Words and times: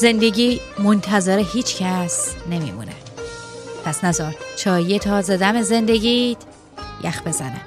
زندگی 0.00 0.60
منتظر 0.78 1.38
هیچ 1.38 1.76
کس 1.76 2.34
نمیمونه. 2.50 2.92
پس 3.84 4.04
نزار 4.04 4.34
چایی 4.56 4.98
تازه 4.98 5.36
دم 5.36 5.62
زندگیت 5.62 6.36
یخ 7.04 7.22
بزنه. 7.22 7.60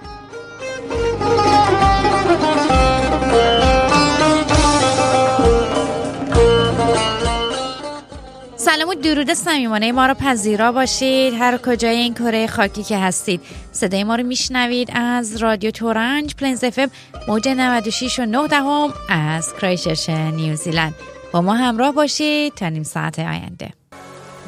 سلام 8.56 8.90
و 8.90 8.94
درود 8.94 9.34
صمیمانه 9.34 9.92
ما 9.92 10.06
رو 10.06 10.14
پذیرا 10.14 10.72
باشید. 10.72 11.34
هر 11.34 11.58
کجای 11.58 11.96
این 11.96 12.14
کره 12.14 12.48
خاکی 12.48 12.84
که 12.84 12.98
هستید. 12.98 13.42
صدای 13.72 14.04
ما 14.04 14.16
رو 14.16 14.24
میشنوید 14.24 14.90
از 14.94 15.38
رادیو 15.38 15.72
تورنج 15.72 16.36
پلنز 16.36 16.64
افم 16.64 16.92
موج 17.28 17.48
96 17.48 18.20
و 18.20 18.26
9 18.26 18.48
دهم 18.48 18.94
از 19.10 19.54
کرایشش 19.54 20.10
نیوزیلند. 20.10 20.96
با 21.32 21.42
ما 21.42 21.54
همراه 21.54 21.92
باشید 21.92 22.54
تا 22.54 22.70
نیم 22.70 22.84
ساعت 22.84 23.20
آینده. 23.20 23.70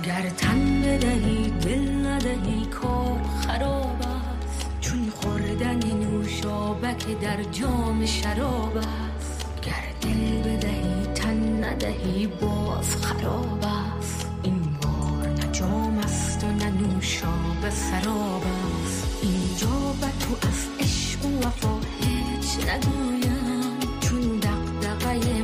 گر 0.04 0.30
تن 0.38 0.82
بدهی 0.82 1.50
دل 1.50 2.08
ندهی 2.08 2.66
کار 2.66 3.22
خراب 3.48 3.98
است. 4.02 4.66
چون 4.82 5.10
خوردن 5.16 5.80
نوشابک 5.94 7.20
در 7.22 7.44
جام 7.44 8.06
شراب 8.06 8.78
است. 8.78 9.46
گر 9.62 9.84
دل 10.02 10.42
بدهی 10.42 11.06
تن 11.16 11.64
ندهی 11.64 12.28
باز 12.28 12.96
خراب 12.96 13.64
است. 13.98 14.28
این 14.44 14.62
بار 14.82 15.28
نه 15.28 15.52
جام 15.52 15.98
است 15.98 16.44
و 16.44 16.48
نه 16.48 16.70
نوشاب 16.70 17.70
سراب 17.70 18.44
است. 18.86 19.20
اینجا 19.22 19.96
به 20.02 20.08
تو 20.08 20.48
از 20.48 20.68
عشق 20.80 21.26
و 21.26 21.48
وفا 21.48 21.80
هیچ 22.02 22.58
نگویم. 22.70 23.78
چون 24.02 24.40
دقدقه 24.40 25.43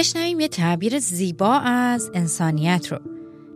بشنویم 0.00 0.40
یه 0.40 0.48
تعبیر 0.48 0.98
زیبا 0.98 1.54
از 1.54 2.10
انسانیت 2.14 2.92
رو. 2.92 3.09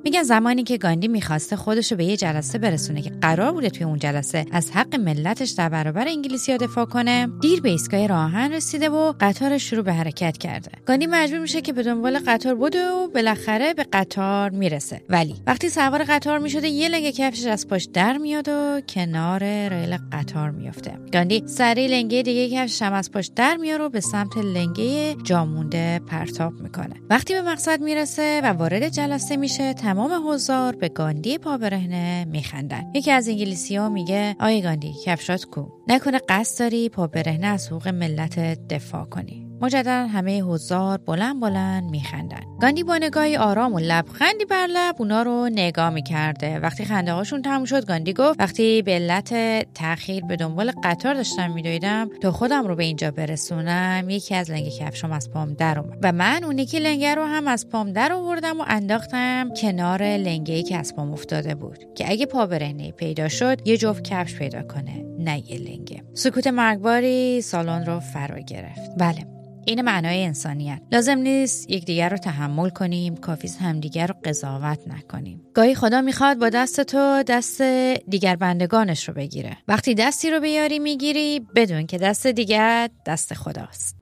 میگن 0.05 0.23
زمانی 0.23 0.63
که 0.63 0.79
گاندی 0.79 1.09
می‌خواسته 1.09 1.57
خودش 1.57 1.93
رو 1.93 1.99
به 1.99 2.05
یه 2.05 2.17
جلسه 2.17 2.59
برسونه 2.59 3.03
که 3.03 3.11
قرار 3.11 3.53
بوده 3.53 3.71
توی 3.71 3.85
اون 3.85 3.99
جلسه 3.99 4.47
از 4.53 4.71
حق 4.71 4.95
ملتش 4.95 5.51
در 5.51 5.69
برابر 5.69 6.09
انگلیسی 6.09 6.57
دفاع 6.57 6.85
کنه 6.85 7.29
دیر 7.41 7.61
به 7.61 7.69
ایستگاه 7.69 8.07
راهن 8.07 8.53
رسیده 8.53 8.89
و 8.89 9.13
قطار 9.21 9.59
شروع 9.59 9.83
به 9.83 9.93
حرکت 9.93 10.39
کرده. 10.39 10.71
گاندی 10.87 11.07
مجبور 11.07 11.39
میشه 11.39 11.61
که 11.61 11.73
به 11.73 11.83
دنبال 11.83 12.19
قطار 12.27 12.55
بوده 12.55 12.91
و 12.91 13.09
بالاخره 13.09 13.75
به 13.75 13.87
قطار 13.93 14.51
می‌رسه. 14.51 15.01
ولی 15.09 15.35
وقتی 15.47 15.69
سوار 15.69 16.05
قطار 16.05 16.39
می‌شده 16.39 16.69
یه 16.69 16.89
لنگه 16.89 17.13
کفشش 17.13 17.47
از 17.47 17.69
پاش 17.69 17.89
در 17.93 18.19
میاد 18.19 18.49
و 18.49 18.81
کنار 18.89 19.45
ریل 19.69 19.99
قطار 20.13 20.51
میفته 20.51 20.99
گاندی 21.13 21.43
سریع 21.47 21.89
لنگه 21.89 22.23
دیگه 22.23 22.57
کفشش 22.57 22.83
هم 22.83 22.93
از 22.93 23.11
پاش 23.11 23.31
در 23.37 23.57
میاره 23.57 23.85
و 23.85 23.89
به 23.89 24.01
سمت 24.01 24.37
لنگه 24.37 25.17
جامونده 25.23 26.01
پرتاب 26.07 26.53
می‌کنه. 26.61 26.95
وقتی 27.11 27.35
به 27.35 27.43
مقصد 27.43 27.81
می‌رسه 27.81 28.41
و 28.45 28.47
وارد 28.47 28.89
جلسه 28.89 29.37
میشه 29.37 29.75
تمام 29.95 30.29
حضار 30.29 30.77
به 30.77 30.89
گاندی 30.89 31.39
پا 31.39 31.59
برهنه 31.59 32.25
میخندن 32.25 32.83
یکی 32.95 33.11
از 33.11 33.29
انگلیسی 33.29 33.77
ها 33.77 33.89
میگه 33.89 34.37
آی 34.41 34.63
گاندی 34.63 34.95
کفشات 35.05 35.45
کو. 35.45 35.67
نکنه 35.89 36.21
قصد 36.29 36.59
داری 36.59 36.89
پا 36.89 37.07
برهنه 37.07 37.47
از 37.47 37.67
حقوق 37.69 37.89
ملت 37.89 38.39
دفاع 38.69 39.05
کنی. 39.05 39.44
مجددا 39.65 40.07
همه 40.07 40.43
حضار 40.43 40.99
بلند 40.99 41.41
بلند 41.41 41.91
میخندن 41.91 42.41
گاندی 42.61 42.83
با 42.83 42.97
نگاهی 42.97 43.37
آرام 43.37 43.75
و 43.75 43.79
لبخندی 43.79 44.45
بر 44.45 44.67
لب 44.67 44.95
اونا 44.99 45.23
رو 45.23 45.49
نگاه 45.49 45.91
می‌کرده. 45.91 46.59
وقتی 46.59 46.85
خنده 46.85 47.13
هاشون 47.13 47.43
تموم 47.43 47.65
شد 47.65 47.87
گاندی 47.87 48.13
گفت 48.13 48.41
وقتی 48.41 48.83
به 48.83 48.93
علت 48.93 49.35
تاخیر 49.75 50.25
به 50.25 50.37
دنبال 50.37 50.73
قطار 50.85 51.15
داشتم 51.15 51.51
میدویدم 51.51 52.11
تا 52.23 52.33
خودم 52.33 52.67
رو 52.67 52.77
به 52.77 52.85
اینجا 52.85 53.11
برسونم 53.11 54.11
یکی 54.11 54.35
از 54.35 54.51
لنگ 54.51 54.69
کفشام 54.69 55.13
از 55.13 55.31
پام 55.31 55.53
در 55.55 55.79
اومد. 55.79 55.99
و 56.03 56.13
من 56.13 56.45
اون 56.45 56.59
یکی 56.59 56.79
لنگه 56.79 57.15
رو 57.15 57.25
هم 57.25 57.49
از 57.49 57.69
پام 57.69 57.93
در 57.93 58.13
آوردم 58.13 58.61
و 58.61 58.65
انداختم 58.67 59.51
کنار 59.63 60.03
لنگه 60.03 60.55
ای 60.55 60.63
که 60.63 60.77
از 60.77 60.97
پام 60.97 61.13
افتاده 61.13 61.55
بود. 61.55 61.79
که 61.95 62.11
اگه 62.11 62.27
پا 62.27 62.47
برهنه 62.47 62.93
پیدا 62.93 63.29
شد 63.29 63.69
یه 63.69 63.77
جفت 63.77 64.05
کفش 64.05 64.35
پیدا 64.35 64.63
کنه 64.63 65.05
نه 65.19 65.53
یه 65.53 65.59
لنگه. 65.59 66.03
سکوت 66.15 66.47
مرگباری 66.47 67.41
سالن 67.41 67.87
رو 67.87 68.01
فرا 68.01 68.39
گرفت. 68.39 68.91
بله. 68.99 69.27
این 69.67 69.83
معنای 69.83 70.25
انسانیت. 70.25 70.81
لازم 70.93 71.19
نیست 71.19 71.71
یکدیگر 71.71 72.09
رو 72.09 72.17
تحمل 72.17 72.69
کنیم 72.69 73.17
کافیز 73.17 73.57
همدیگر 73.57 74.07
رو 74.07 74.15
قضاوت 74.25 74.79
نکنیم. 74.87 75.41
گاهی 75.55 75.75
خدا 75.75 76.01
می‌خواد 76.01 76.39
با 76.39 76.49
دست 76.49 76.81
تو 76.81 77.23
دست 77.23 77.63
دیگر 78.09 78.37
بندگانش 78.37 79.09
رو 79.09 79.15
بگیره. 79.15 79.57
وقتی 79.69 79.95
دستی 79.95 80.31
رو 80.31 80.41
بیاری 80.41 80.79
می‌گیری 80.79 81.41
بدون 81.55 81.87
که 81.87 81.99
دست 81.99 82.27
دیگر 82.27 82.89
دست 83.07 83.35
خداست. 83.35 83.97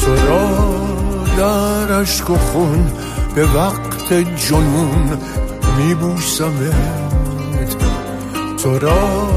تو 0.00 0.16
در 1.36 2.00
عشق 2.00 2.30
و 2.30 2.36
خون 2.36 2.92
به 3.34 3.44
وقت 3.44 4.12
جنون 4.12 5.18
میبوسمت. 5.78 6.74
تو 8.62 8.78
را 8.78 9.28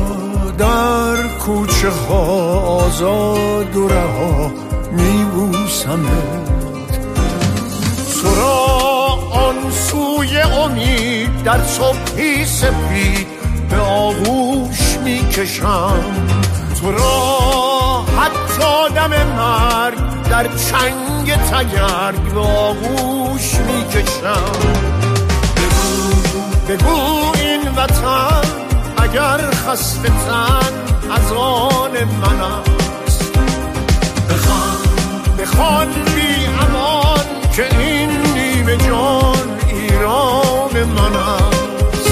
در 0.58 1.28
کوچه 1.28 1.90
ها 1.90 2.60
آزاد 2.60 3.76
و 3.76 3.88
رها 3.88 4.69
میبوسمت. 4.92 6.50
تو 8.22 8.36
را 8.36 8.56
آن 9.32 9.72
سوی 9.72 10.42
امید 10.42 11.44
در 11.44 11.64
صبحی 11.64 12.46
سپید 12.46 13.28
به 13.70 13.78
آغوش 13.78 14.98
می‌کشم. 15.04 16.04
تو 16.82 16.92
را 16.92 17.30
شادم 18.60 19.10
مرگ 19.10 19.98
در 20.30 20.44
چنگ 20.44 21.36
تگرگ 21.36 22.34
به 22.34 22.40
آغوش 22.40 23.56
می‌کشم. 23.56 24.52
بگو 26.70 27.32
این 27.36 27.70
وطن 27.76 28.42
اگر 28.98 29.52
خسته 29.52 30.10
تن 30.10 30.74
از 31.12 31.32
آن 31.32 31.92
من 31.92 32.42
است 32.42 32.69
بخوان 32.69 32.69
بخوان 35.50 35.88
بی 35.88 36.46
امان 36.46 37.26
که 37.56 37.78
این 37.80 38.10
نیمه 38.34 38.78
جان 38.78 39.60
ایران 39.70 40.84
من 40.84 41.16
است. 41.16 42.10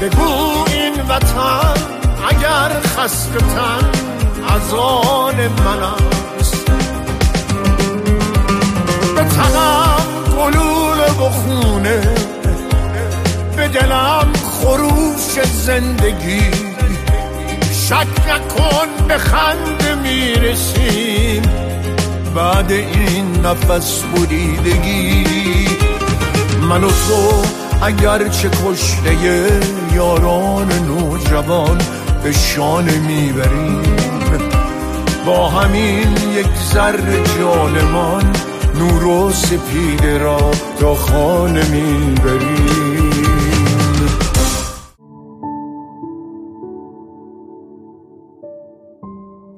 بگو 0.00 0.64
این 0.72 1.00
وطن 1.08 1.74
اگر 2.28 2.80
خسته 2.80 3.38
تن 3.38 3.90
از 4.54 4.74
آن 4.74 5.34
من 5.34 5.82
است. 6.40 6.66
به 9.16 9.24
تنم 9.24 10.06
گلول 10.38 11.00
و 11.00 11.30
خونه 11.30 12.14
به 13.56 13.68
دلم 13.68 14.32
خروش 14.60 15.44
زندگی. 15.64 16.50
شک 17.88 18.06
نکن 18.28 19.06
به 19.08 19.18
خنده 19.18 19.85
می‌رسیم. 20.06 21.42
بعد 22.36 22.72
این 22.72 23.46
نفس 23.46 24.02
بریدگی. 24.02 25.24
من 26.68 26.84
و 26.84 26.88
تو 26.88 27.42
اگر 27.82 28.28
چه 28.28 28.48
کشته 28.48 29.16
یاران 29.94 30.72
نوجوان 30.72 31.78
به 32.22 32.32
شانه 32.32 32.98
می‌بریم. 32.98 33.82
با 35.26 35.48
همین 35.48 36.12
یک 36.36 36.46
ذره 36.72 37.22
جانمان 37.38 38.32
نور 38.78 39.04
و 39.04 39.32
سپیده 39.32 40.18
را 40.18 40.50
تا 40.80 40.94
خانه 40.94 41.64
می‌بریم. 41.64 42.85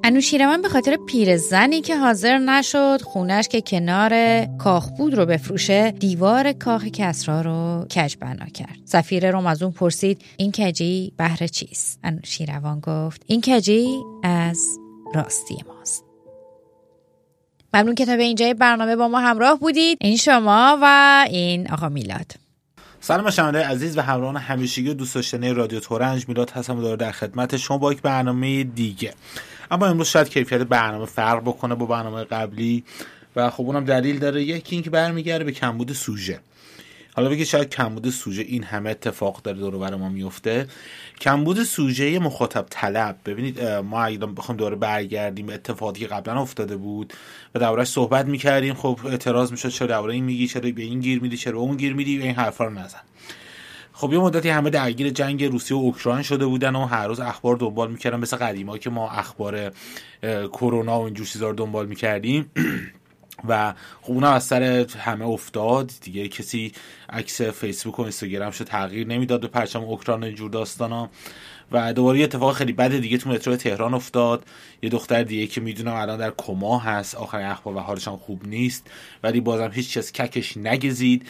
انوشیروان 0.09 0.61
به 0.61 0.69
خاطر 0.69 0.97
پیرزنی 1.07 1.81
که 1.81 1.97
حاضر 1.97 2.37
نشد 2.37 3.01
خونش 3.01 3.47
که 3.47 3.61
کنار 3.61 4.45
کاخ 4.45 4.89
بود 4.89 5.13
رو 5.13 5.25
بفروشه 5.25 5.91
دیوار 5.91 6.53
کاخ 6.53 6.85
کسرا 6.85 7.41
رو 7.41 7.85
کج 7.95 8.15
بنا 8.21 8.45
کرد. 8.45 8.77
سفیر 8.85 9.31
روم 9.31 9.45
از 9.45 9.63
اون 9.63 9.71
پرسید 9.71 10.21
این 10.37 10.51
کجی؟ 10.51 11.13
بهر 11.17 11.47
چیست؟ 11.47 11.99
انوشیروان 12.03 12.79
گفت 12.79 13.23
این 13.25 13.41
کجی 13.41 13.87
از 14.23 14.79
راستی 15.15 15.57
ماست. 15.67 16.03
ممنون 17.73 17.95
که 17.95 18.05
تا 18.05 18.17
به 18.17 18.23
اینجای 18.23 18.53
برنامه 18.53 18.95
با 18.95 19.07
ما 19.07 19.19
همراه 19.19 19.59
بودید. 19.59 19.97
این 20.01 20.17
شما 20.17 20.79
و 20.81 21.25
این 21.29 21.71
آقا 21.71 21.89
میلاد. 21.89 22.31
سلام 22.99 23.29
شنونده 23.29 23.67
عزیز 23.67 23.97
و 23.97 24.01
همراهان 24.01 24.37
همیشگی 24.37 24.89
و 24.89 24.93
دوست 24.93 25.15
داشتنی 25.15 25.53
رادیو 25.53 25.79
تورنج. 25.79 26.27
میلاد 26.27 26.49
هستم 26.49 26.81
داره 26.81 26.95
در 26.95 27.11
خدمت 27.11 27.57
شما 27.57 27.77
با 27.77 27.93
یک 27.93 28.01
برنامه 28.01 28.63
دیگه. 28.63 29.13
اما 29.71 29.85
امروز 29.85 30.07
شاید 30.07 30.29
کیفیت 30.29 30.61
برنامه 30.61 31.05
فرق 31.05 31.41
بکنه 31.41 31.75
با 31.75 31.85
برنامه 31.85 32.23
قبلی 32.23 32.83
و 33.35 33.49
خب 33.49 33.63
اونم 33.63 33.85
دلیل 33.85 34.19
داره. 34.19 34.43
یکی 34.43 34.75
اینکه 34.75 34.89
برمیگرده 34.89 35.43
به 35.43 35.51
کمبود 35.51 35.93
سوژه. 35.93 36.39
حالا 37.13 37.29
بگید 37.29 37.47
شاید 37.47 37.69
کمبود 37.69 38.09
سوژه 38.09 38.41
این 38.41 38.63
همه 38.63 38.89
اتفاق 38.89 39.41
داره 39.41 39.57
دور 39.57 39.77
بر 39.77 39.95
ما 39.95 40.09
میفته. 40.09 40.67
کمبود 41.21 41.63
سوژه 41.63 42.19
مخاطب 42.19 42.65
طلب. 42.69 43.17
ببینید 43.25 43.61
ما 43.63 44.03
اگه 44.03 44.17
بخوایم 44.17 44.57
دوره 44.57 44.75
برگردیم 44.75 45.45
به 45.45 45.53
اتفاقی 45.53 45.99
که 45.99 46.07
قبلا 46.07 46.41
افتاده 46.41 46.77
بود 46.77 47.13
و 47.55 47.59
دربارش 47.59 47.87
صحبت 47.87 48.25
می‌کردیم. 48.25 48.73
خب 48.73 48.99
اعتراض 49.05 49.51
می‌شد 49.51 49.69
چرا 49.69 49.87
درباره 49.87 50.13
این 50.13 50.23
میگی 50.23 50.47
چرا 50.47 50.71
به 50.71 50.81
این 50.81 50.99
گیر 50.99 51.21
میدی 51.21 51.37
چرا 51.37 51.59
اون 51.59 51.77
گیر 51.77 51.93
میدی 51.93 52.21
این 52.21 52.35
حرفا 52.35 52.63
رو 52.65 52.73
نزن. 52.73 53.01
خب 53.99 54.13
یه 54.13 54.19
مدتی 54.19 54.49
همه 54.49 54.69
درگیر 54.69 55.09
جنگ 55.09 55.43
روسیه 55.43 55.77
و 55.77 55.79
اوکراین 55.79 56.21
شده 56.21 56.45
بودن 56.45 56.75
و 56.75 56.85
هر 56.85 57.07
روز 57.07 57.19
اخبار 57.19 57.55
دنبال 57.55 57.91
می‌کردن 57.91 58.19
مثل 58.19 58.37
قدیما 58.37 58.77
که 58.77 58.89
ما 58.89 59.09
اخبار 59.09 59.71
کرونا 60.23 61.01
و 61.01 61.03
اینجور 61.05 61.25
چیزا 61.25 61.49
رو 61.49 61.55
دنبال 61.55 61.85
می‌کردیم. 61.85 62.51
و 63.49 63.73
خب 64.01 64.11
اونم 64.11 64.33
از 64.33 64.43
سر 64.43 64.85
همه 64.99 65.25
افتاد. 65.25 65.91
دیگه 66.01 66.27
کسی 66.27 66.71
عکس 67.09 67.41
فیسبوک 67.41 67.99
و 67.99 68.01
اینستاگرام 68.01 68.51
شو 68.51 68.63
تغییر 68.63 69.07
نمی‌داد 69.07 69.41
به 69.41 69.47
پرچم 69.47 69.83
اوکراین 69.83 70.23
اینجور 70.23 70.49
داستانا. 70.49 71.09
و 71.71 71.93
دوباره 71.93 72.17
یه 72.17 72.23
اتفاق 72.23 72.55
خیلی 72.55 72.73
بد 72.73 72.97
دیگه 72.97 73.17
تو 73.17 73.29
مترو 73.29 73.55
تهران 73.55 73.93
افتاد. 73.93 74.45
یه 74.83 74.89
دختر 74.89 75.23
دیگه 75.23 75.47
که 75.47 75.61
می‌دونم 75.61 75.93
الان 75.93 76.17
در 76.17 76.31
کما 76.37 76.79
هست. 76.79 77.15
آخر 77.15 77.41
اخبار 77.41 77.75
و 77.75 77.79
حالش 77.79 78.07
خوب 78.07 78.47
نیست 78.47 78.91
ولی 79.23 79.41
بازم 79.41 79.71
هیچ 79.73 79.89
چیز 79.89 80.11
ککش 80.11 80.57
نگزید. 80.57 81.27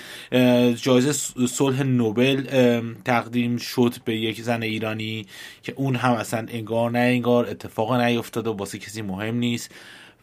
جایزه 0.75 1.11
صلح 1.47 1.83
نوبل 1.83 2.43
تقدیم 3.05 3.57
شد 3.57 3.95
به 4.05 4.15
یک 4.15 4.41
زن 4.41 4.63
ایرانی 4.63 5.25
که 5.63 5.73
اون 5.75 5.95
هم 5.95 6.11
اصلا 6.11 6.45
انگار 6.49 6.91
نه 6.91 6.99
انگار 6.99 7.49
اتفاق 7.49 7.93
نیفتاده 7.93 8.49
و 8.49 8.53
واسه 8.53 8.77
کسی 8.77 9.01
مهم 9.01 9.35
نیست. 9.35 9.71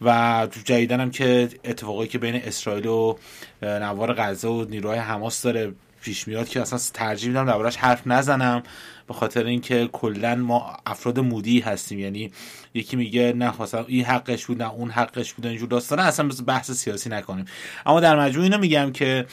و 0.01 0.47
تو 0.51 0.59
جدیدن 0.65 0.99
هم 0.99 1.11
که 1.11 1.49
اتفاقی 1.65 2.07
که 2.07 2.17
بین 2.17 2.35
اسرائیل 2.35 2.87
و 2.87 3.15
نوار 3.61 4.13
غزه 4.13 4.47
و 4.47 4.65
نیروهای 4.69 4.99
حماس 4.99 5.41
داره 5.41 5.73
پیش 6.01 6.27
میاد 6.27 6.49
که 6.49 6.61
اصلا 6.61 6.79
ترجیح 6.93 7.29
میدم 7.29 7.45
دربارش 7.45 7.77
حرف 7.77 8.07
نزنم 8.07 8.63
به 9.07 9.13
خاطر 9.13 9.45
اینکه 9.45 9.89
کلا 9.93 10.35
ما 10.35 10.77
افراد 10.85 11.19
مودی 11.19 11.59
هستیم. 11.59 11.99
یعنی 11.99 12.31
یکی 12.73 12.95
میگه 12.95 13.33
نه 13.33 13.53
این 13.87 14.05
حقش 14.05 14.45
بود 14.45 14.61
نه 14.63 14.73
اون 14.73 14.89
حقش 14.89 15.33
بود 15.33 15.45
اینجور 15.45 15.69
داستانه 15.69 16.01
اصلا 16.01 16.29
بحث 16.45 16.71
سیاسی 16.71 17.09
نکنیم. 17.09 17.45
اما 17.85 17.99
در 17.99 18.19
مجموع 18.19 18.43
اینو 18.43 18.57
میگم 18.57 18.91
که 18.91 19.25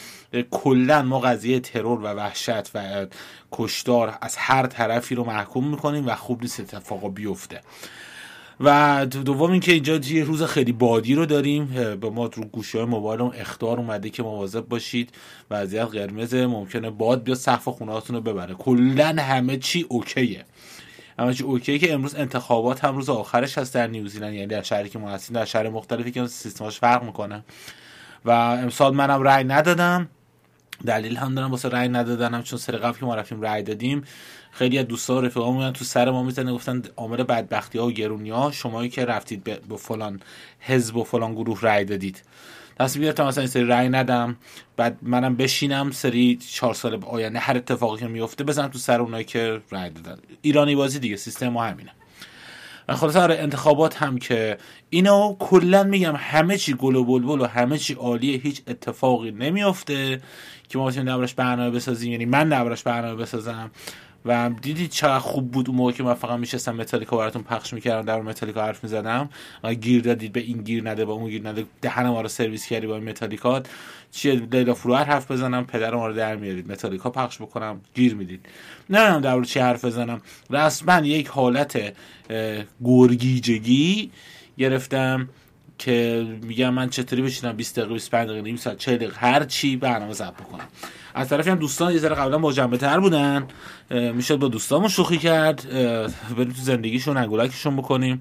کلا 0.50 1.02
ما 1.02 1.20
قضیه 1.20 1.60
ترور 1.60 2.00
و 2.00 2.06
وحشت 2.06 2.76
و 2.76 3.06
کشدار 3.52 4.18
از 4.20 4.36
هر 4.36 4.66
طرفی 4.66 5.14
رو 5.14 5.24
محکوم 5.24 5.68
می‌کنیم 5.68 6.06
و 6.06 6.14
خوب 6.14 6.42
نیست 6.42 6.60
اتفاقا 6.60 7.08
بیفته. 7.08 7.60
و 8.60 9.06
دوم 9.06 9.50
اینکه 9.50 9.72
اینجا 9.72 9.96
یه 9.96 10.24
روز 10.24 10.42
خیلی 10.42 10.72
بادی 10.72 11.14
رو 11.14 11.26
داریم 11.26 11.96
به 12.00 12.10
ما 12.10 12.26
رو 12.26 12.44
گوشی 12.44 12.78
های 12.78 12.86
موبایل 12.86 13.20
اون 13.20 13.32
اختار 13.34 13.78
اومده 13.78 14.10
که 14.10 14.22
مواظب 14.22 14.68
باشید. 14.68 15.10
وضعیت 15.50 15.84
قرمز 15.84 16.34
ممکنه 16.34 16.90
باد 16.90 17.22
بیاد 17.22 17.38
سقف 17.38 17.68
خونهاتون 17.68 18.16
رو 18.16 18.22
ببره. 18.22 18.54
کلا 18.54 19.16
همه 19.18 19.56
چی 19.56 19.86
اوکیه. 19.88 20.44
همه 21.18 21.34
چی 21.34 21.44
اوکیه 21.44 21.78
که 21.78 21.92
امروز 21.92 22.14
انتخابات 22.14 22.84
هم 22.84 22.96
روز 22.96 23.10
آخرش 23.10 23.58
هست 23.58 23.74
در 23.74 23.86
نیوزیلند 23.86 24.34
یعنی 24.34 24.46
در 24.46 24.62
شهری 24.62 24.88
که 24.88 24.98
ما 24.98 25.10
هستیم 25.10 25.36
در 25.36 25.44
شهر 25.44 25.68
مختلفی 25.68 26.10
که 26.10 26.26
سیستماش 26.26 26.78
فرق 26.78 27.02
می‌کنه. 27.02 27.44
و 28.24 28.30
امسال 28.30 28.94
منم 28.94 29.22
رأی 29.22 29.44
ندادم. 29.44 30.08
دلیل 30.86 31.16
هم 31.16 31.34
دارم 31.34 31.50
واسه 31.50 31.68
رأی 31.68 31.88
ندادنم 31.88 32.42
چون 32.42 32.58
سر 32.58 32.76
قبل 32.76 32.98
که 32.98 33.06
ما 33.06 33.14
رفتیم 33.14 33.40
رأی 33.40 33.62
دادیم. 33.62 34.04
خیلی 34.54 34.78
از 34.78 34.86
دوستا 34.86 35.16
و 35.16 35.70
تو 35.70 35.84
سر 35.84 36.10
ما 36.10 36.22
می‌زنه 36.22 36.52
گفتن 36.52 36.82
عامل 36.96 37.22
بدبختی 37.22 37.78
ها 37.78 37.86
و 37.86 37.92
گرونی 37.92 38.30
ها 38.30 38.50
شمایی 38.50 38.88
که 38.88 39.04
رفتید 39.04 39.44
به 39.44 39.76
فلان 39.76 40.20
حزب 40.60 40.96
و 40.96 41.04
فلان 41.04 41.34
گروه 41.34 41.60
رأی 41.60 41.84
دادید. 41.84 42.22
تصمیم 42.78 43.04
گرفتم 43.04 43.26
مثلا 43.26 43.42
این 43.42 43.50
سری 43.50 43.64
رأی 43.64 43.88
ندم. 43.88 44.36
بعد 44.76 44.98
منم 45.02 45.36
بشینم 45.36 45.90
سری 45.90 46.36
چهار 46.36 46.74
سال 46.74 47.04
آینده 47.04 47.38
هر 47.38 47.56
اتفاقی 47.56 48.00
که 48.00 48.06
میفته 48.06 48.44
بزنم 48.44 48.68
تو 48.68 48.78
سر 48.78 49.00
اونایی 49.00 49.24
که 49.24 49.60
رأی 49.70 49.90
دادن. 49.90 50.18
ایرانی 50.42 50.76
بازی 50.76 50.98
دیگه 50.98 51.16
سیستم 51.16 51.48
ما 51.48 51.64
همینه. 51.64 51.90
و 52.88 52.94
خلاص 52.94 53.16
آره 53.16 53.34
انتخابات 53.34 54.02
هم 54.02 54.18
که 54.18 54.58
اینو 54.90 55.36
کلا 55.38 55.82
میگم 55.82 56.14
همه 56.16 56.58
چی 56.58 56.74
گل 56.74 56.94
و 56.94 57.04
بلبل 57.04 57.40
و 57.40 57.46
همه 57.46 57.78
چی 57.78 57.94
عالیه 57.94 58.38
هیچ 58.38 58.62
اتفاقی 58.68 59.30
نمیافته 59.30 60.20
که 60.68 60.78
ما 60.78 60.86
بتونیم 60.86 61.06
دربارش 61.06 61.34
برنامه 61.34 61.70
بسازیم. 61.70 62.12
یعنی 62.12 62.24
من 62.24 62.48
دربارش 62.48 62.82
برنامه 62.82 63.22
بسازم. 63.22 63.70
و 64.24 64.50
دیدید 64.62 64.90
چقدر 64.90 65.18
خوب 65.18 65.50
بود 65.50 65.68
اون 65.68 65.78
موقع 65.78 65.92
که 65.92 66.02
من 66.02 66.14
فقط 66.14 66.38
میشستم 66.38 66.76
متالیکا 66.76 67.16
براتون 67.16 67.42
پخش 67.42 67.72
می‌کردم 67.74 68.06
در 68.06 68.22
متالیکا 68.22 68.62
حرف 68.62 68.84
می‌زدم. 68.84 69.28
و 69.62 69.74
گیر 69.74 70.02
دادید 70.02 70.32
به 70.32 70.40
این 70.40 70.62
گیر 70.62 70.90
نده 70.90 71.04
با 71.04 71.12
اون 71.12 71.30
گیر 71.30 71.48
نده 71.48 71.64
دهن 71.80 72.08
ما 72.08 72.20
رو 72.20 72.28
سرویس 72.28 72.66
کردی 72.66 72.86
با 72.86 72.96
این 72.96 73.08
متالیکات 73.08 73.68
چیه؟ 74.12 74.34
لیلا 74.34 74.74
فروهر 74.74 75.04
حرف 75.04 75.30
بزنم 75.30 75.66
پدر 75.66 75.94
ما 75.94 76.12
در 76.12 76.36
میارید. 76.36 76.72
متالیکا 76.72 77.10
پخش 77.10 77.42
بکنم 77.42 77.80
گیر 77.94 78.14
می‌دید. 78.14 78.46
نه 78.90 79.20
در 79.20 79.42
چی 79.42 79.60
حرف 79.60 79.84
بزنم. 79.84 80.20
رسما 80.50 81.06
یک 81.06 81.26
حالت 81.26 81.94
گرگیجگی 82.84 84.10
گرفتم 84.58 85.28
که 85.78 86.26
میگم 86.42 86.74
من 86.74 86.90
چطوری 86.90 87.22
بشینم 87.22 87.56
20 87.56 87.76
دقیقه 87.78 87.94
25 87.94 88.28
دقیقه 88.28 88.42
نیم 88.42 88.56
ساعت 88.56 88.78
40 88.78 88.96
دقیقه 88.96 89.16
هر 89.16 89.44
چی 89.44 89.76
برنامه 89.76 90.12
ضبط 90.12 90.34
بکنم. 90.34 90.68
از 91.14 91.28
طرفی 91.28 91.50
هم 91.50 91.58
دوستان 91.58 91.92
یه 91.92 91.98
ذره 91.98 92.14
قبلا 92.14 92.38
با 92.38 92.52
جنبه 92.52 92.76
تر 92.76 93.00
بودن 93.00 93.46
می‌شد 93.90 94.36
با 94.36 94.48
دوستامون 94.48 94.88
شوخی 94.88 95.18
کرد. 95.18 95.68
بریم 96.36 96.52
تو 96.52 96.62
زندگیشون 96.62 97.16
انگولکشون 97.16 97.76
بکنیم. 97.76 98.20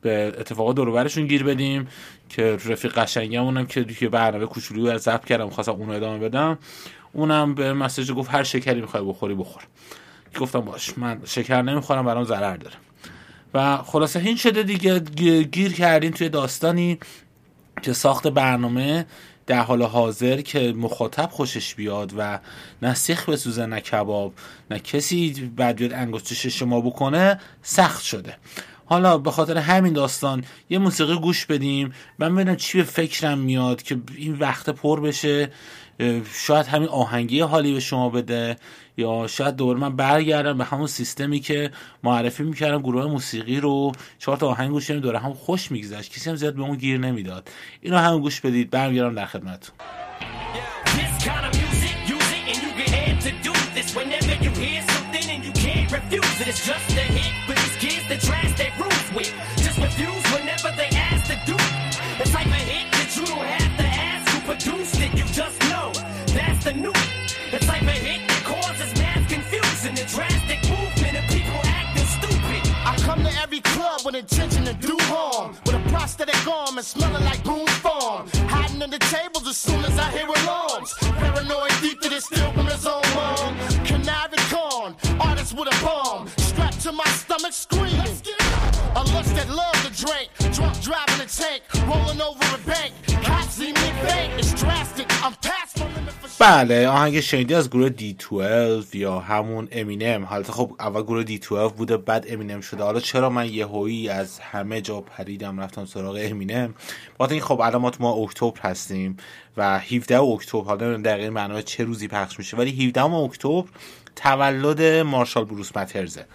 به 0.00 0.34
اتفاقات 0.38 0.76
دور 0.76 1.08
گیر 1.08 1.44
بدیم. 1.44 1.88
که 2.28 2.58
رفیق 2.66 2.98
قشنگمونم 2.98 3.66
که 3.66 3.84
که 3.84 4.08
برنامه 4.08 4.46
کوچولو 4.46 4.90
رو 4.90 4.98
ضبط 4.98 5.24
کردم 5.24 5.50
خواستم 5.50 5.72
اونو 5.72 5.92
ادامه 5.92 6.18
بدم. 6.18 6.58
اونم 7.12 7.54
به 7.54 7.72
مسیج 7.72 8.12
گفت 8.12 8.34
هر 8.34 8.42
شکری 8.42 8.80
می‌خوای 8.80 9.04
بخوری 9.04 9.34
بخور. 9.34 9.62
گفتم 10.40 10.60
باش 10.60 10.98
من 10.98 11.20
شکر 11.24 11.62
نمی‌خورم 11.62 12.04
برام 12.04 12.24
ضرر 12.24 12.56
داره. 12.56 12.76
و 13.54 13.76
خلاصه 13.76 14.20
این 14.20 14.36
شده 14.36 14.62
دیگه 14.62 14.98
گیر 15.42 15.72
کردین 15.72 16.12
توی 16.12 16.28
داستانی 16.28 16.98
که 17.82 17.92
ساخت 17.92 18.26
برنامه 18.26 19.06
در 19.46 19.62
حال 19.62 19.82
حاضر 19.82 20.40
که 20.40 20.72
مخاطب 20.72 21.30
خوشش 21.30 21.74
بیاد 21.74 22.12
و 22.16 22.38
نه 22.82 22.94
سیخ 22.94 23.28
بسوزه 23.28 23.66
نه 23.66 23.80
کباب 23.80 24.32
نه 24.70 24.78
کسی 24.78 25.52
بعد 25.56 25.76
بیاد 25.76 25.92
انگشتش 25.92 26.46
شما 26.46 26.80
بکنه 26.80 27.40
سخت 27.62 28.02
شده. 28.02 28.36
حالا 28.86 29.18
به 29.18 29.30
خاطر 29.30 29.58
همین 29.58 29.92
داستان 29.92 30.44
یه 30.70 30.78
موسیقی 30.78 31.18
گوش 31.18 31.46
بدیم. 31.46 31.92
من 32.18 32.34
ببینم 32.34 32.56
چی 32.56 32.78
به 32.78 32.84
فکرم 32.84 33.38
میاد 33.38 33.82
که 33.82 33.98
این 34.16 34.34
وقت 34.34 34.70
پر 34.70 35.00
بشه. 35.00 35.50
شاید 36.32 36.66
همین 36.66 36.88
آهنگی 36.88 37.40
حالی 37.40 37.74
به 37.74 37.80
شما 37.80 38.08
بده. 38.08 38.56
یا 38.96 39.26
شاید 39.26 39.56
دوباره 39.56 39.78
من 39.78 39.96
برگردم 39.96 40.58
به 40.58 40.64
همون 40.64 40.86
سیستمی 40.86 41.40
که 41.40 41.70
معرفی 42.02 42.42
می‌کردم 42.42 42.82
گروه 42.82 43.04
موسیقی 43.04 43.60
رو 43.60 43.92
چهار 44.18 44.36
تا 44.36 44.48
آهنگ 44.48 44.70
گوش 44.70 44.90
دوره 44.90 45.18
هم 45.18 45.32
خوش 45.32 45.70
میگذشت. 45.70 46.12
کسی 46.12 46.30
هم 46.30 46.36
زیاد 46.36 46.54
به 46.54 46.62
اون 46.62 46.76
گیر 46.76 46.98
نمی‌داد. 46.98 47.50
اینو 47.80 47.96
هم 47.96 48.20
گوش 48.20 48.40
بدید. 48.40 48.70
برمیگردم 48.70 49.14
در 49.14 49.26
خدمتتون. 49.26 49.76
With 56.38 57.25
بله 96.46 96.88
آهنگ 96.88 97.20
شنیدی 97.20 97.54
از 97.54 97.70
گروه 97.70 97.90
D12 97.90 98.94
یا 98.94 99.18
همون 99.20 99.68
امینم 99.72 100.24
حالا 100.24 100.42
خب 100.42 100.72
اول 100.80 101.02
گروه 101.02 101.24
D12 101.24 101.72
بوده 101.72 101.96
بعد 101.96 102.26
امینم 102.28 102.60
شده. 102.60 102.82
حالا 102.82 103.00
چرا 103.00 103.30
من 103.30 103.48
یهویی 103.48 104.08
از 104.08 104.38
همه 104.38 104.80
جا 104.80 105.00
پریدم 105.00 105.60
رفتم 105.60 105.84
سراغ 105.84 106.18
امینم 106.20 106.74
با 107.18 107.26
این 107.26 107.40
خب 107.40 107.62
علامات 107.62 108.00
ما 108.00 108.12
اکتبر 108.12 108.60
هستیم 108.60 109.16
و 109.56 109.78
17 109.78 110.20
اکتبر 110.20 110.64
حالا 110.64 110.96
دقیقه 110.96 111.30
معنای 111.30 111.62
چه 111.62 111.84
روزی 111.84 112.08
پخش 112.08 112.38
میشه 112.38 112.56
ولی 112.56 112.86
17 112.86 113.04
اکتبر 113.04 113.64
تولد 114.16 114.82
مارشال 114.82 115.44
بروس 115.44 115.76
مترزه 115.76 116.26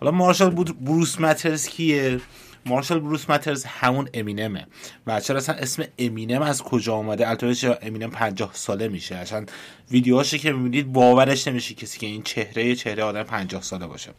حالا 0.00 0.10
مارشال 0.10 0.50
بروس 0.80 1.20
مترز 1.20 1.68
کیه؟ 1.68 2.20
مارشال 2.66 3.00
بروس 3.00 3.30
مترز 3.30 3.64
همون 3.64 4.08
امینمه. 4.14 4.66
و 5.06 5.20
چرا 5.20 5.36
اصلا 5.36 5.54
اسم 5.54 5.84
امینم 5.98 6.42
از 6.42 6.62
کجا 6.62 6.94
آمده 6.94 7.28
البته 7.28 7.54
چرا 7.54 7.78
امینم 7.82 8.10
50 8.10 8.50
ساله 8.52 8.88
میشه؟ 8.88 9.14
اصلا 9.14 9.46
ویدیوهاشو 9.90 10.36
که 10.36 10.52
می‌بینید 10.52 10.92
باورش 10.92 11.48
نمیشه 11.48 11.74
کسی 11.74 11.98
که 11.98 12.06
این 12.06 12.22
چهره 12.22 12.74
چهره 12.74 13.02
آدم 13.02 13.22
50 13.22 13.62
ساله 13.62 13.86
باشه. 13.86 14.10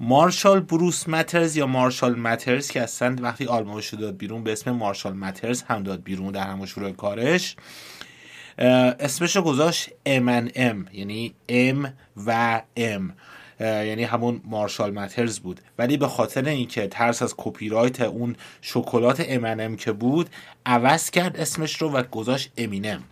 مارشال 0.00 0.60
بروس 0.60 1.08
مترز 1.08 1.56
یا 1.56 1.66
مارشال 1.66 2.18
مترز 2.18 2.68
که 2.68 2.82
اصلا 2.82 3.16
وقتی 3.20 3.46
آلبومش 3.46 3.94
داد 3.94 4.16
بیرون 4.16 4.44
به 4.44 4.52
اسم 4.52 4.70
مارشال 4.70 5.12
مترز 5.12 5.62
هم 5.62 5.82
داد 5.82 6.02
بیرون 6.02 6.32
در 6.32 6.46
همون 6.46 6.66
شروع 6.66 6.92
کارش 6.92 7.56
اسمش 8.58 9.36
گذاشت 9.36 9.90
M 10.06 10.50
M 10.54 10.86
یعنی 10.92 11.34
M 11.48 11.92
و 12.26 12.62
M 12.76 13.14
یعنی 13.60 14.04
همون 14.04 14.40
مارشال 14.44 14.90
مترز 14.90 15.38
بود. 15.38 15.60
ولی 15.78 15.96
به 15.96 16.08
خاطر 16.08 16.44
اینکه 16.44 16.86
ترس 16.86 17.22
از 17.22 17.34
کپی 17.36 17.68
رایت 17.68 18.00
اون 18.00 18.36
شکلات 18.62 19.24
امنم 19.28 19.76
که 19.76 19.92
بود 19.92 20.30
عوض 20.66 21.10
کرد 21.10 21.36
اسمش 21.36 21.82
رو 21.82 21.90
و 21.90 22.02
گذاشت 22.02 22.52
امینم 22.58 23.02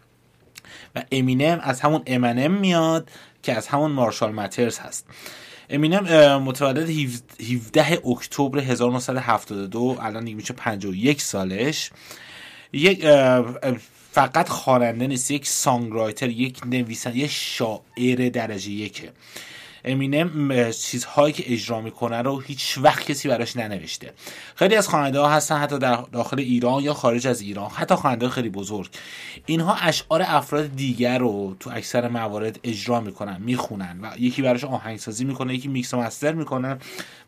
و 0.96 1.02
امینم 1.12 1.60
از 1.62 1.80
همون 1.80 2.02
امنم 2.06 2.52
میاد 2.52 3.10
که 3.42 3.52
از 3.54 3.66
همون 3.66 3.90
مارشال 3.90 4.32
مترز 4.32 4.78
هست. 4.78 5.06
امینم 5.70 6.42
متولد 6.42 6.90
17 7.40 7.98
اکتبر 8.06 8.58
1972 8.58 9.96
الان 10.00 10.24
دیگه 10.24 10.36
میشه 10.36 10.54
51 10.54 11.22
سالش. 11.22 11.90
یک 12.72 13.04
فقط 14.14 14.48
خواننده 14.48 15.06
نیست 15.06 15.30
یک 15.30 15.46
سانگرایتر 15.46 16.28
یک 16.28 16.60
نویسنده 16.66 17.18
یک 17.18 17.30
شاعر 17.30 18.28
درجه 18.28 18.70
یکه. 18.70 19.12
امینم 19.84 20.70
چیزهایی 20.70 21.32
که 21.32 21.52
اجرا 21.52 21.80
می‌کنه 21.80 22.22
رو 22.22 22.40
هیچ 22.40 22.78
وقت 22.82 23.06
کسی 23.06 23.28
براش 23.28 23.56
ننوشته. 23.56 24.12
خیلی 24.54 24.76
از 24.76 24.88
خواننده 24.88 25.20
ها 25.20 25.28
هستن 25.28 25.56
حتی 25.56 25.78
در 25.78 25.96
داخل 26.12 26.40
ایران 26.40 26.82
یا 26.82 26.94
خارج 26.94 27.26
از 27.26 27.40
ایران. 27.40 27.70
حتی 27.70 27.94
خواننده 27.94 28.28
خیلی 28.28 28.48
بزرگ. 28.48 28.90
اینها 29.46 29.74
اشعار 29.74 30.22
افراد 30.26 30.76
دیگر 30.76 31.18
رو 31.18 31.56
تو 31.60 31.70
اکثر 31.74 32.08
موارد 32.08 32.60
اجرا 32.64 33.00
می‌کنن 33.00 33.40
می‌خونن 33.40 33.98
و 34.02 34.10
یکی 34.18 34.42
براش 34.42 34.64
آهنگسازی 34.64 35.24
می‌کنه 35.24 35.54
یکی 35.54 35.68
میکس 35.68 35.94
و 35.94 35.96
مستر 35.96 36.32
می‌کنه 36.32 36.76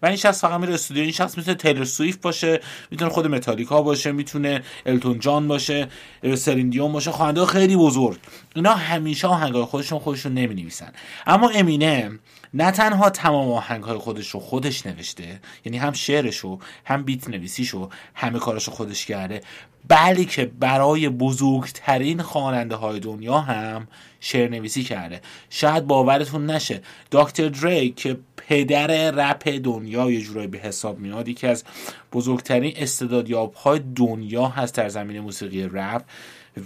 و 0.02 0.06
این 0.06 0.16
شخص 0.16 0.40
فقط 0.40 0.60
میره 0.60 0.75
استودیو. 0.75 1.02
این 1.02 1.12
شخص 1.12 1.38
می‌تونه 1.38 1.56
تیلر 1.56 1.84
سویفت 1.84 2.20
باشه 2.20 2.60
می‌تونه 2.90 3.10
خود 3.10 3.26
متالیکا 3.26 3.82
باشه 3.82 4.12
می‌تونه 4.12 4.62
التون 4.86 5.18
جان 5.18 5.48
باشه 5.48 5.88
سریندیون 6.34 6.92
باشه. 6.92 7.10
خواننده 7.10 7.46
خیلی 7.46 7.76
بزرگ. 7.76 8.18
اینا 8.54 8.72
همیشه 8.72 9.28
آهنگای 9.28 9.64
خودشون 9.64 9.98
خودشون 9.98 10.34
نمی‌نویسن. 10.34 10.92
اما 11.26 11.48
امینه 11.48 12.18
نه 12.56 12.70
تنها 12.70 13.10
تمام 13.10 13.52
آهنگ 13.52 13.82
های 13.84 13.98
خودش 13.98 14.28
رو 14.28 14.40
خودش 14.40 14.86
نوشته 14.86 15.40
یعنی 15.64 15.78
هم 15.78 15.92
شعرش 15.92 16.36
رو 16.36 16.58
هم 16.84 17.02
بیت 17.02 17.28
نویسیش 17.28 17.68
رو 17.68 17.90
همه 18.14 18.38
کارش 18.38 18.64
رو 18.64 18.72
خودش 18.72 19.06
کرده 19.06 19.40
بلکه 19.88 20.44
برای 20.44 21.08
بزرگترین 21.08 22.22
خواننده 22.22 22.75
های 22.75 23.00
دنیا 23.00 23.38
هم 23.38 23.88
شعر 24.20 24.50
نویسی 24.50 24.82
کرده. 24.82 25.20
شاید 25.50 25.86
باورتون 25.86 26.50
نشه 26.50 26.82
دکتر 27.12 27.48
دری 27.48 27.90
که 27.90 28.18
پدر 28.36 29.10
رپ 29.10 29.48
دنیا 29.48 30.10
یه 30.10 30.20
جورایی 30.20 30.46
به 30.46 30.58
حساب 30.58 30.98
میاد 30.98 31.28
یکی 31.28 31.46
از 31.46 31.64
بزرگترین 32.12 32.72
استعدادیاب 32.76 33.54
های 33.54 33.80
دنیا 33.94 34.46
هست 34.48 34.75
در 34.75 34.88
زمین 34.88 35.20
موسیقی 35.20 35.62
رپ. 35.72 36.02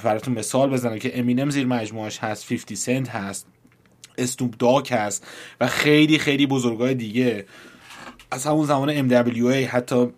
براتون 0.04 0.34
مثال 0.34 0.70
بزنم 0.70 0.98
که 0.98 1.18
امینم 1.18 1.50
زیر 1.50 1.66
مجموعش 1.66 2.18
هست 2.18 2.48
50 2.48 2.76
سنت 2.76 3.08
هست. 3.08 3.46
استوب 4.20 4.54
داک 4.58 4.92
هست 4.92 5.26
و 5.60 5.66
خیلی 5.66 6.18
خیلی 6.18 6.46
بزرگای 6.46 6.94
دیگه. 6.94 7.46
از 8.30 8.46
همون 8.46 8.66
زمان 8.66 9.08
MWA 9.08 9.68
حتی 9.68 10.08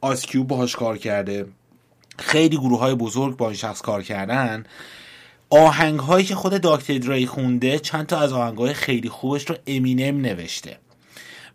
آسکیوب 0.00 0.48
باهاش 0.48 0.76
کار 0.76 0.98
کرده. 0.98 1.46
خیلی 2.18 2.56
گروه 2.56 2.78
های 2.78 2.94
بزرگ 2.94 3.36
با 3.36 3.46
این 3.46 3.56
شخص 3.56 3.80
کار 3.80 4.02
کردن. 4.02 4.64
آهنگ 5.50 6.00
هایی 6.00 6.26
که 6.26 6.34
خود 6.34 6.60
داکتر 6.60 6.98
دری 6.98 7.26
خونده 7.26 7.78
چند 7.78 8.06
تا 8.06 8.18
از 8.18 8.32
آهنگ 8.32 8.58
های 8.58 8.74
خیلی 8.74 9.08
خوبش 9.08 9.50
رو 9.50 9.56
امینم 9.66 10.20
نوشته. 10.20 10.76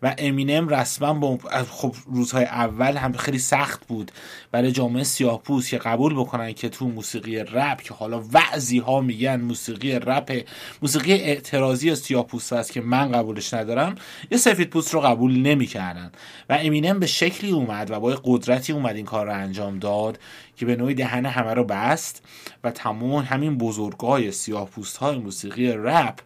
و 0.02 0.14
امینم 0.18 0.68
رسما 0.68 1.14
با 1.14 1.38
خب 1.70 1.94
روزهای 2.06 2.44
اول 2.44 2.96
هم 2.96 3.12
خیلی 3.12 3.38
سخت 3.38 3.86
بود. 3.86 4.12
برای 4.50 4.72
جامعه 4.72 5.04
سیاهپوست 5.04 5.70
که 5.70 5.78
قبول 5.78 6.14
بکنن 6.14 6.52
که 6.52 6.68
تو 6.68 6.88
موسیقی 6.88 7.38
رپ 7.38 7.82
که 7.82 7.94
حالا 7.94 8.22
وعظی 8.32 8.78
ها 8.78 9.00
میگن 9.00 9.40
موسیقی 9.40 9.92
رپ 9.92 10.44
موسیقی 10.82 11.12
اعتراضی 11.12 11.94
سیاهپوست 11.94 12.52
است 12.52 12.72
که 12.72 12.80
من 12.80 13.12
قبولش 13.12 13.54
ندارم 13.54 13.94
یه 14.30 14.38
سفید 14.38 14.70
پوست 14.70 14.94
رو 14.94 15.00
قبول 15.00 15.36
نمی‌کردن. 15.36 16.12
و 16.48 16.58
امینم 16.60 16.98
به 16.98 17.06
شکلی 17.06 17.50
اومد 17.50 17.90
و 17.90 18.00
با 18.00 18.20
قدرتی 18.24 18.72
اومد 18.72 18.96
این 18.96 19.04
کار 19.04 19.26
رو 19.26 19.32
انجام 19.32 19.78
داد 19.78 20.18
که 20.56 20.66
به 20.66 20.76
نوعی 20.76 20.94
دهن 20.94 21.26
همه 21.26 21.54
رو 21.54 21.64
بست 21.64 22.22
و 22.64 22.70
تمام 22.70 23.22
همین 23.22 23.58
بزرگای 23.58 24.32
سیاه 24.32 24.66
پوست 24.66 24.96
های 24.96 25.18
موسیقی 25.18 25.72
رپ 25.72 26.18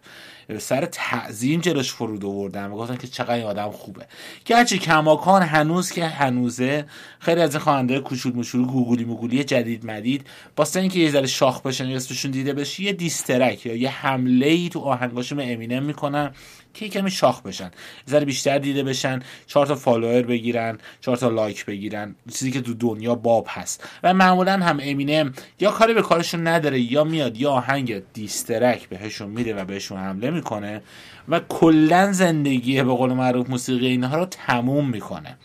سر 0.59 0.85
تعظیم 0.85 1.61
جلوش 1.61 1.93
فرود 1.93 2.25
آوردن 2.25 2.65
و 2.65 2.75
گفتن 2.75 2.95
که 2.95 3.07
چقدر 3.07 3.33
این 3.33 3.45
آدم 3.45 3.71
خوبه. 3.71 4.07
گرچه 4.45 4.77
کماکان 4.77 5.41
هنوز 5.41 5.91
که 5.91 6.05
هنوزه 6.05 6.85
خیلی 7.19 7.41
از 7.41 7.55
این 7.55 7.63
خواننده 7.63 7.99
کوچول 7.99 8.35
مشول 8.35 8.65
گوگلی 8.65 9.05
مگولی 9.05 9.43
جدید 9.43 9.85
مدید 9.85 10.27
با 10.55 10.67
اینکه 10.75 10.99
یه 10.99 11.11
ذره 11.11 11.27
شاخ 11.27 11.61
بشن 11.61 11.85
اسمشون 11.85 12.31
دیده 12.31 12.53
بشه 12.53 12.83
یه 12.83 12.93
diss 12.93 13.25
track 13.25 13.65
یا 13.65 13.75
یه 13.75 13.89
حمله 13.89 14.45
ای 14.45 14.69
تو 14.69 14.79
آهنگاشون 14.79 15.39
امینم 15.39 15.83
می‌کنن 15.83 16.31
که 16.73 16.89
کمی 16.89 17.11
شاخ 17.11 17.41
بشن 17.41 17.71
ذره 18.09 18.25
بیشتر 18.25 18.57
دیده 18.57 18.83
بشن 18.83 19.19
چهار 19.47 19.65
تا 19.65 19.75
follower 19.75 20.21
بگیرن 20.21 20.77
چهار 21.01 21.17
تا 21.17 21.29
like 21.29 21.65
بگیرن 21.65 22.15
چیزی 22.33 22.51
که 22.51 22.61
تو 22.61 22.73
دنیا 22.73 23.15
باب 23.15 23.47
هست. 23.49 23.83
و 24.03 24.13
معمولا 24.13 24.53
هم 24.53 24.79
امینم 24.81 25.33
یا 25.59 25.71
کاری 25.71 25.93
به 25.93 26.01
کارشون 26.01 26.47
نداره 26.47 26.79
یا 26.79 27.03
میاد 27.03 27.37
یا 27.37 27.51
آهنگ 27.51 28.13
diss 28.13 28.47
track 28.47 28.89
بهشون 28.89 29.29
میده 29.29 29.55
و 29.55 29.65
بهشون 29.65 29.97
حمله 29.97 30.31
می‌کنه 30.41 30.81
و 31.29 31.39
کلا 31.39 32.11
زندگی 32.11 32.83
به 32.83 32.93
قول 32.93 33.13
معروف 33.13 33.49
موسیقی 33.49 33.87
اینها 33.87 34.17
رو 34.17 34.25
تموم 34.25 34.89
می‌کنه. 34.89 35.37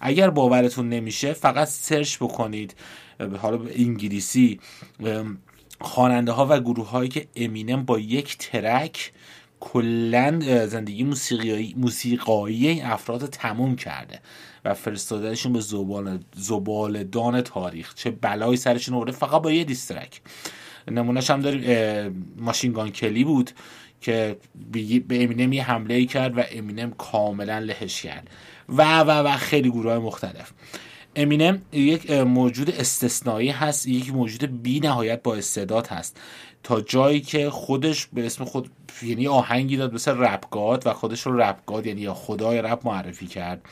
اگر 0.00 0.30
باورتون 0.30 0.88
نمیشه 0.88 1.32
فقط 1.32 1.68
سرچ 1.68 2.16
بکنید 2.16 2.74
حالا 3.38 3.56
به 3.56 3.80
انگلیسی 3.80 4.60
خواننده 5.80 6.32
ها 6.32 6.46
و 6.50 6.60
گروه 6.60 6.90
هایی 6.90 7.08
که 7.08 7.26
امینم 7.36 7.84
با 7.84 7.98
یک 7.98 8.38
ترک 8.38 9.12
کلا 9.60 10.40
زندگی 10.66 11.04
موسیقایی 11.04 11.74
موسیقایی 11.78 12.80
افراد 12.80 13.26
تموم 13.26 13.76
کرده 13.76 14.20
و 14.64 14.74
فرستادنشون 14.74 15.52
به 15.52 15.60
زبال 15.60 16.18
زبال 16.36 17.04
دان 17.04 17.40
تاریخ. 17.40 17.94
چه 17.94 18.10
بلایی 18.10 18.56
سرشون 18.56 18.94
آورده 18.94 19.12
فقط 19.12 19.42
با 19.42 19.52
یه 19.52 19.64
دیسترک. 19.64 20.20
نمونهش 20.90 21.30
هم 21.30 21.40
داریم 21.40 22.34
ماشینگان 22.38 22.90
کلی 22.90 23.24
بود. 23.24 23.50
که 24.04 24.36
به 25.08 25.24
امینم 25.24 25.52
یه 25.52 25.64
حمله 25.64 26.04
کرد 26.04 26.38
و 26.38 26.42
امینم 26.50 26.90
کاملا 26.90 27.58
لهش 27.58 28.02
کرد. 28.02 28.30
و 28.68 29.00
و 29.00 29.10
و 29.10 29.36
خیلی 29.36 29.70
گروه 29.70 29.90
های 29.90 29.98
مختلف. 29.98 30.52
امینم 31.16 31.62
یک 31.72 32.10
موجود 32.10 32.70
استثنایی 32.70 33.50
هست 33.50 33.86
یک 33.86 34.14
موجود 34.14 34.62
بی 34.62 34.80
نهایت 34.80 35.22
با 35.22 35.34
استعداد 35.34 35.86
هست. 35.86 36.20
تا 36.62 36.80
جایی 36.80 37.20
که 37.20 37.50
خودش 37.50 38.06
به 38.06 38.26
اسم 38.26 38.44
خود 38.44 38.70
یعنی 39.02 39.28
آهنگی 39.28 39.76
داد 39.76 39.94
مثل 39.94 40.18
Rap 40.18 40.52
God 40.52 40.86
و 40.86 40.92
خودش 40.92 41.20
رو 41.20 41.40
Rap 41.40 41.63
God 41.63 41.86
یعنی 41.86 42.08
خدای 42.08 42.62
رپ 42.62 42.86
معرفی 42.86 43.26
کرد. 43.26 43.62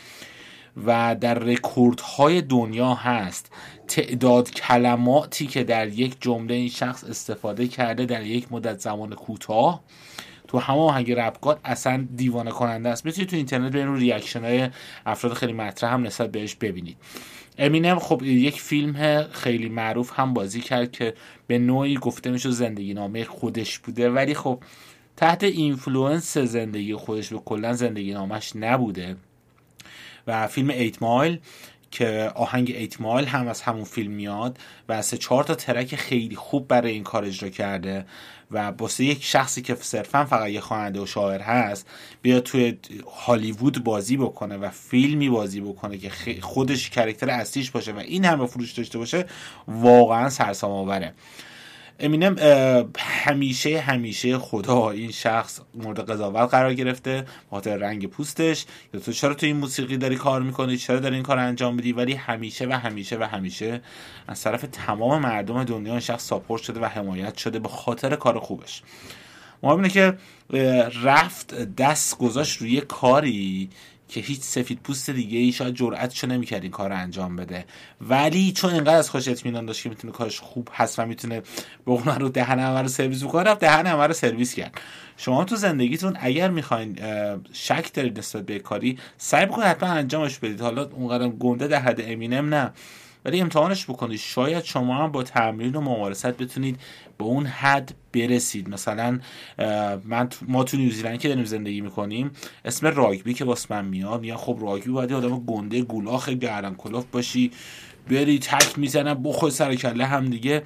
و 0.87 1.17
در 1.21 1.35
رکوردهای 1.35 2.43
دنیا 2.43 2.95
هست. 2.95 3.53
تعداد 3.89 4.51
کلماتی 4.51 5.47
که 5.47 5.65
در 5.65 5.89
یک 5.89 6.17
جمله 6.21 6.55
این 6.55 6.69
شخص 6.69 7.05
استفاده 7.05 7.69
کرده 7.69 8.07
در 8.07 8.27
یک 8.27 8.53
مدت 8.53 8.81
زمان 8.81 9.15
کوتاه 9.15 9.83
تو 10.53 10.59
همه 10.59 10.79
آهنگ 10.79 11.13
Rap 11.13 11.37
God 11.37 11.61
اصلا 11.65 12.07
دیوانه 12.17 12.51
کننده 12.51 12.89
است. 12.89 13.05
می‌تونید 13.05 13.31
تو 13.31 13.37
اینترنت 13.37 13.73
برین 13.73 13.87
رو 13.87 13.97
reaction 13.97 14.45
های 14.45 14.69
افراد 15.07 15.33
خیلی 15.33 15.53
مطرح 15.53 15.93
هم 15.93 16.03
نسبت 16.03 16.33
بهش 16.33 16.55
ببینید. 16.55 16.97
امینم 17.59 17.99
خب 17.99 18.23
یک 18.23 18.61
فیلم 18.61 19.23
خیلی 19.33 19.69
معروف 19.69 20.13
هم 20.15 20.35
بازی 20.35 20.61
کرد 20.61 20.93
که 20.93 21.15
به 21.47 21.59
نوعی 21.59 21.97
گفته 21.97 22.31
میشه 22.31 22.51
زندگی 22.51 22.95
نامه 22.95 23.25
خودش 23.25 23.79
بوده. 23.79 24.11
ولی 24.11 24.35
خب 24.35 24.63
تحت 25.17 25.45
influence 25.45 26.39
زندگی 26.39 26.95
خودش 26.95 27.29
به 27.29 27.39
کلا 27.39 27.73
زندگی 27.73 28.13
نامش 28.13 28.57
نبوده. 28.57 29.17
و 30.27 30.47
فیلم 30.47 30.71
Eight 30.71 31.03
Mile 31.03 31.39
که 31.93 32.33
آهنگ 32.35 32.71
Eight 32.77 33.01
Mile 33.01 33.27
هم 33.27 33.49
از 33.49 33.63
همون 33.63 33.85
فیلم 33.85 34.13
میاد 34.13 34.59
و 34.89 35.03
سه 35.03 35.17
چهار 35.17 35.45
تا 35.45 35.55
track 35.55 35.97
خیلی 35.97 36.37
خوب 36.37 36.69
برای 36.69 36.93
این 36.93 37.03
کار 37.03 37.25
اجرا 37.25 37.49
کرده 37.49 38.07
و 38.51 38.73
باسه 38.73 39.05
یک 39.05 39.25
شخصی 39.25 39.63
که 39.63 39.75
صرفا 39.75 40.25
فقط 40.25 40.49
یه 40.49 40.61
خواننده 40.61 41.01
و 41.01 41.07
شاعر 41.07 41.41
هست 41.41 41.87
بیاد 42.23 42.43
توی 42.43 42.79
هالیوود 43.27 43.85
بازی 43.85 44.17
بکنه 44.17 44.57
و 44.57 44.71
فیلمی 44.71 45.29
بازی 45.29 45.61
بکنه 45.61 45.99
که 45.99 46.11
خودش 46.41 46.91
کرکتر 46.91 47.31
اصلیش 47.31 47.71
باشه 47.71 47.93
و 47.93 47.99
این 47.99 48.25
همه 48.25 48.47
فروش 48.47 48.73
داشته 48.73 48.99
باشه 48.99 49.27
واقعا 49.69 50.31
سرسام 50.31 50.71
آوره 50.71 51.13
امینم 52.03 52.37
همیشه 52.99 53.81
همیشه 53.81 54.39
خدا 54.39 54.91
این 54.91 55.11
شخص 55.11 55.61
مورد 55.75 56.11
قضاوت 56.11 56.51
قرار 56.51 56.75
گرفته 56.75 57.25
خاطر 57.51 57.77
رنگ 57.77 58.07
پوستش. 58.07 58.65
یا 58.95 59.01
تو 59.01 59.13
چرا 59.13 59.35
تو 59.35 59.47
این 59.47 59.57
موسیقی 59.57 59.97
داری 59.97 60.17
کار 60.17 60.43
می‌کنی؟ 60.43 60.77
چرا 60.77 60.99
داری 60.99 61.15
این 61.15 61.25
کار 61.25 61.39
انجام 61.39 61.75
میدی؟ 61.75 61.93
ولی 61.93 62.15
همیشه 62.15 62.67
و 62.67 62.73
همیشه 62.73 63.19
و 63.19 63.23
همیشه 63.23 63.81
از 64.29 64.43
طرف 64.43 64.65
تمام 64.73 65.23
مردم 65.23 65.65
دنیا 65.65 65.93
این 65.93 66.01
شخص 66.01 66.27
ساپورت 66.27 66.63
شده 66.63 66.81
و 66.81 66.85
حمایت 66.85 67.37
شده 67.37 67.59
به 67.59 67.69
خاطر 67.69 68.17
کار 68.17 68.39
خوبش. 68.39 68.83
مهم 69.63 69.77
اینه 69.77 69.89
که 69.89 70.15
رفت 71.03 71.55
دست 71.55 72.19
گذاشت 72.19 72.59
روی 72.59 72.81
کاری 72.81 73.71
که 74.13 74.21
هیچ 74.21 74.41
سفید 74.41 74.81
پوست 74.85 75.11
دیگه 75.11 75.39
ای 75.39 75.53
شاید 75.53 75.75
جرأتشو 75.75 76.27
نمی‌کرد 76.27 76.63
این 76.63 76.71
کار 76.71 76.91
رو 76.91 76.97
انجام 76.97 77.37
بده. 77.37 77.65
ولی 78.01 78.53
چون 78.53 78.75
اینقدر 78.75 78.97
از 78.97 79.11
خوش 79.11 79.29
اطمینان 79.29 79.67
داشت 79.67 79.83
که 79.83 79.89
می‌تونه 79.89 80.13
کارش 80.13 80.41
خوب 80.41 80.69
هست 80.73 80.99
و 80.99 81.07
می‌تونه 81.07 81.43
به 81.87 82.15
رو 82.19 82.29
دهن 82.29 82.59
همه 82.59 82.83
رو 82.83 82.89
سرویس 82.89 83.25
بکنه 83.25 83.43
رفت 83.43 83.61
دهن 83.61 83.87
همه 83.87 84.07
رو 84.07 84.13
سرویس 84.13 84.55
کرد. 84.55 84.81
شما 85.17 85.45
تو 85.45 85.57
زندگیتون 85.57 86.17
اگر 86.21 86.51
می‌خواین 86.51 86.99
شک 87.53 87.93
دارید 87.95 88.19
نسبت 88.19 88.47
به 88.47 88.59
کاری 88.59 88.99
سعی 89.19 89.47
بکنید 89.47 89.67
حتما 89.67 89.89
انجامش 89.89 90.39
بدید. 90.39 90.61
حالا 90.61 90.85
اونقدر 90.85 91.29
گنده 91.29 91.67
در 91.69 91.81
حد 91.81 92.01
امینم 92.01 92.55
نه. 92.55 92.73
ولی 93.25 93.41
امتحانش 93.41 93.85
بکنید. 93.85 94.19
شاید 94.19 94.65
شما 94.65 94.95
هم 94.95 95.13
با 95.13 95.23
تمرین 95.23 95.77
و 95.77 95.81
ممارست 95.81 96.27
بتونید 96.27 96.81
به 97.19 97.25
اون 97.25 97.47
حد 97.47 97.95
برسید. 98.13 98.69
مثلا 98.69 99.21
من 100.05 100.29
ما 100.49 100.65
تو 100.65 100.77
نیوزیلند 100.77 101.19
که 101.19 101.29
داریم 101.29 101.45
زندگی 101.45 101.81
می‌کنیم 101.81 102.31
اسم 102.65 102.87
راگبی 102.87 103.35
که 103.35 103.45
واسه 103.45 103.67
من 103.71 103.85
میاد 103.85 104.25
یا 104.25 104.37
خب 104.37 104.59
راگبی 104.61 104.91
باید 104.91 105.13
آدم 105.13 105.39
گنده 105.39 105.83
گولاخ 105.83 106.29
گردن 106.29 106.75
کلاف 106.75 107.05
باشی 107.13 107.51
بری 108.11 108.39
تک 108.39 108.79
می‌زنن 108.79 109.23
بخور 109.23 109.51
سر 109.51 109.75
کله 109.75 110.07
هم 110.07 110.25
دیگه. 110.25 110.63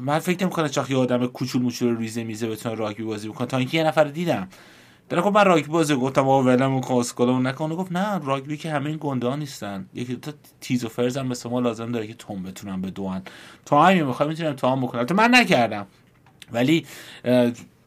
من 0.00 0.18
فکر 0.18 0.44
نمی‌کنم 0.44 0.70
یه 0.88 0.96
آدم 0.96 1.26
کوچول 1.26 1.62
موچول 1.62 1.96
ریزه 1.96 2.24
میزه 2.24 2.48
بتونه 2.48 2.74
راگبی 2.74 3.02
بازی 3.02 3.28
بکنه. 3.28 3.46
تا 3.46 3.56
اینکه 3.56 3.78
یه 3.78 3.84
نفر 3.84 4.04
دیدم. 4.04 4.48
در 5.10 5.20
خب 5.20 5.34
من 5.34 5.44
راگبی 5.44 5.68
بازی 5.68 5.94
گفتم 5.94 6.20
آقا 6.20 6.42
ولم 6.42 6.74
و 6.74 6.80
کاسکلو 6.80 7.38
نکنه 7.38 7.74
گفت 7.74 7.92
نه 7.92 8.18
راگبی 8.18 8.56
که 8.56 8.70
همه 8.70 8.86
این 8.86 8.98
گنده 9.00 9.28
ها 9.28 9.36
نیستن. 9.36 9.86
یکی 9.94 10.14
دو 10.14 10.30
تا 10.32 10.38
تیز 10.60 10.84
و 10.84 10.88
فرز 10.88 11.16
هم 11.16 11.26
مثل 11.26 11.48
ما 11.48 11.60
لازم 11.60 11.92
داره 11.92 12.06
که 12.06 12.14
تون 12.14 12.42
بتونن 12.42 12.80
به 12.80 12.90
دوان 12.90 13.22
تو 13.66 13.78
همین 13.78 14.02
می‌خوام 14.02 14.28
می‌تونم 14.28 14.52
تو 14.52 14.66
هم 14.66 14.80
بکنم. 14.80 15.04
تو 15.04 15.14
من 15.14 15.30
نکردم. 15.34 15.86
ولی 16.52 16.86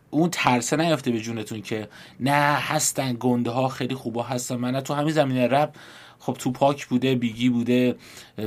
اون 0.09 0.29
ترسه 0.29 0.77
نیافته 0.77 1.11
به 1.11 1.19
جونتون 1.19 1.61
که 1.61 1.87
نه 2.19 2.31
هستن 2.59 3.17
گنده 3.19 3.51
ها 3.51 3.67
خیلی 3.67 3.95
خوبا 3.95 4.23
هستن. 4.23 4.55
من 4.55 4.81
تو 4.81 4.93
همین 4.93 5.13
زمینه 5.13 5.47
رب 5.47 5.73
خب 6.25 6.33
تو 6.39 6.51
پاک 6.51 6.85
بوده 6.85 7.15
بیگی 7.15 7.49
بوده 7.49 7.95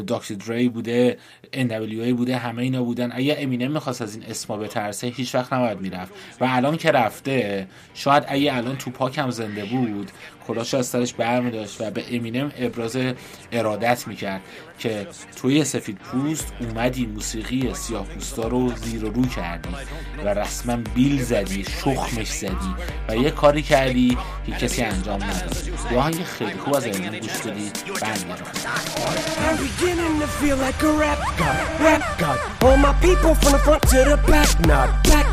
داکتر 0.06 0.34
دری 0.34 0.68
بوده 0.68 1.18
NWA 1.52 2.12
بوده 2.12 2.36
همه 2.36 2.62
اینا 2.62 2.82
بودن. 2.82 3.10
اگه 3.12 3.36
امینم 3.38 3.72
می‌خواست 3.72 4.02
از 4.02 4.14
این 4.14 4.24
اسما 4.24 4.56
به 4.56 4.68
ترسه 4.68 5.06
هیچ 5.06 5.34
وقت 5.34 5.52
نباید 5.52 5.80
می‌رفت. 5.80 6.12
و 6.40 6.44
الان 6.48 6.76
که 6.76 6.90
رفته 6.90 7.68
شاید 7.94 8.24
اگه 8.28 8.56
الان 8.56 8.76
تو 8.76 8.90
پاک 8.90 9.18
هم 9.18 9.30
زنده 9.30 9.64
بود 9.64 10.10
کلاش 10.46 10.74
از 10.74 10.87
سرش 10.87 11.14
برمی 11.14 11.50
داشت 11.50 11.80
و 11.80 11.90
به 11.90 12.04
امینم 12.16 12.52
ابراز 12.59 12.98
ارادت 13.52 14.09
می‌کرد 14.09 14.40
که 14.78 15.06
توی 15.37 15.64
سفید 15.64 15.98
پوست 15.98 16.52
اومدی 16.61 17.06
موسیقی 17.06 17.74
سیاه 17.74 18.06
پوستا 18.06 18.48
رو 18.48 18.72
زیر 18.76 19.04
و 19.04 19.11
رو 19.11 19.26
کردی 19.26 19.68
و 20.24 20.28
رسما 20.28 20.76
بیل 20.94 21.22
زدی 21.22 21.64
شخمش 21.64 22.28
زدی 22.28 22.74
و 23.09 23.16
یه 23.16 23.30
کاری 23.30 23.62
کردی 23.62 24.18
که 24.46 24.52
کسی 24.52 24.82
انجام 24.82 25.22
نداد. 25.24 25.56
یه 25.92 25.98
آهنگ 25.98 26.22
خیلی 26.22 26.59
خوب 26.64 26.76
از 26.76 26.87
امینم 26.87 27.18
گوش 27.18 27.38
بدی. 27.38 27.70
برمیگردم 28.02 28.46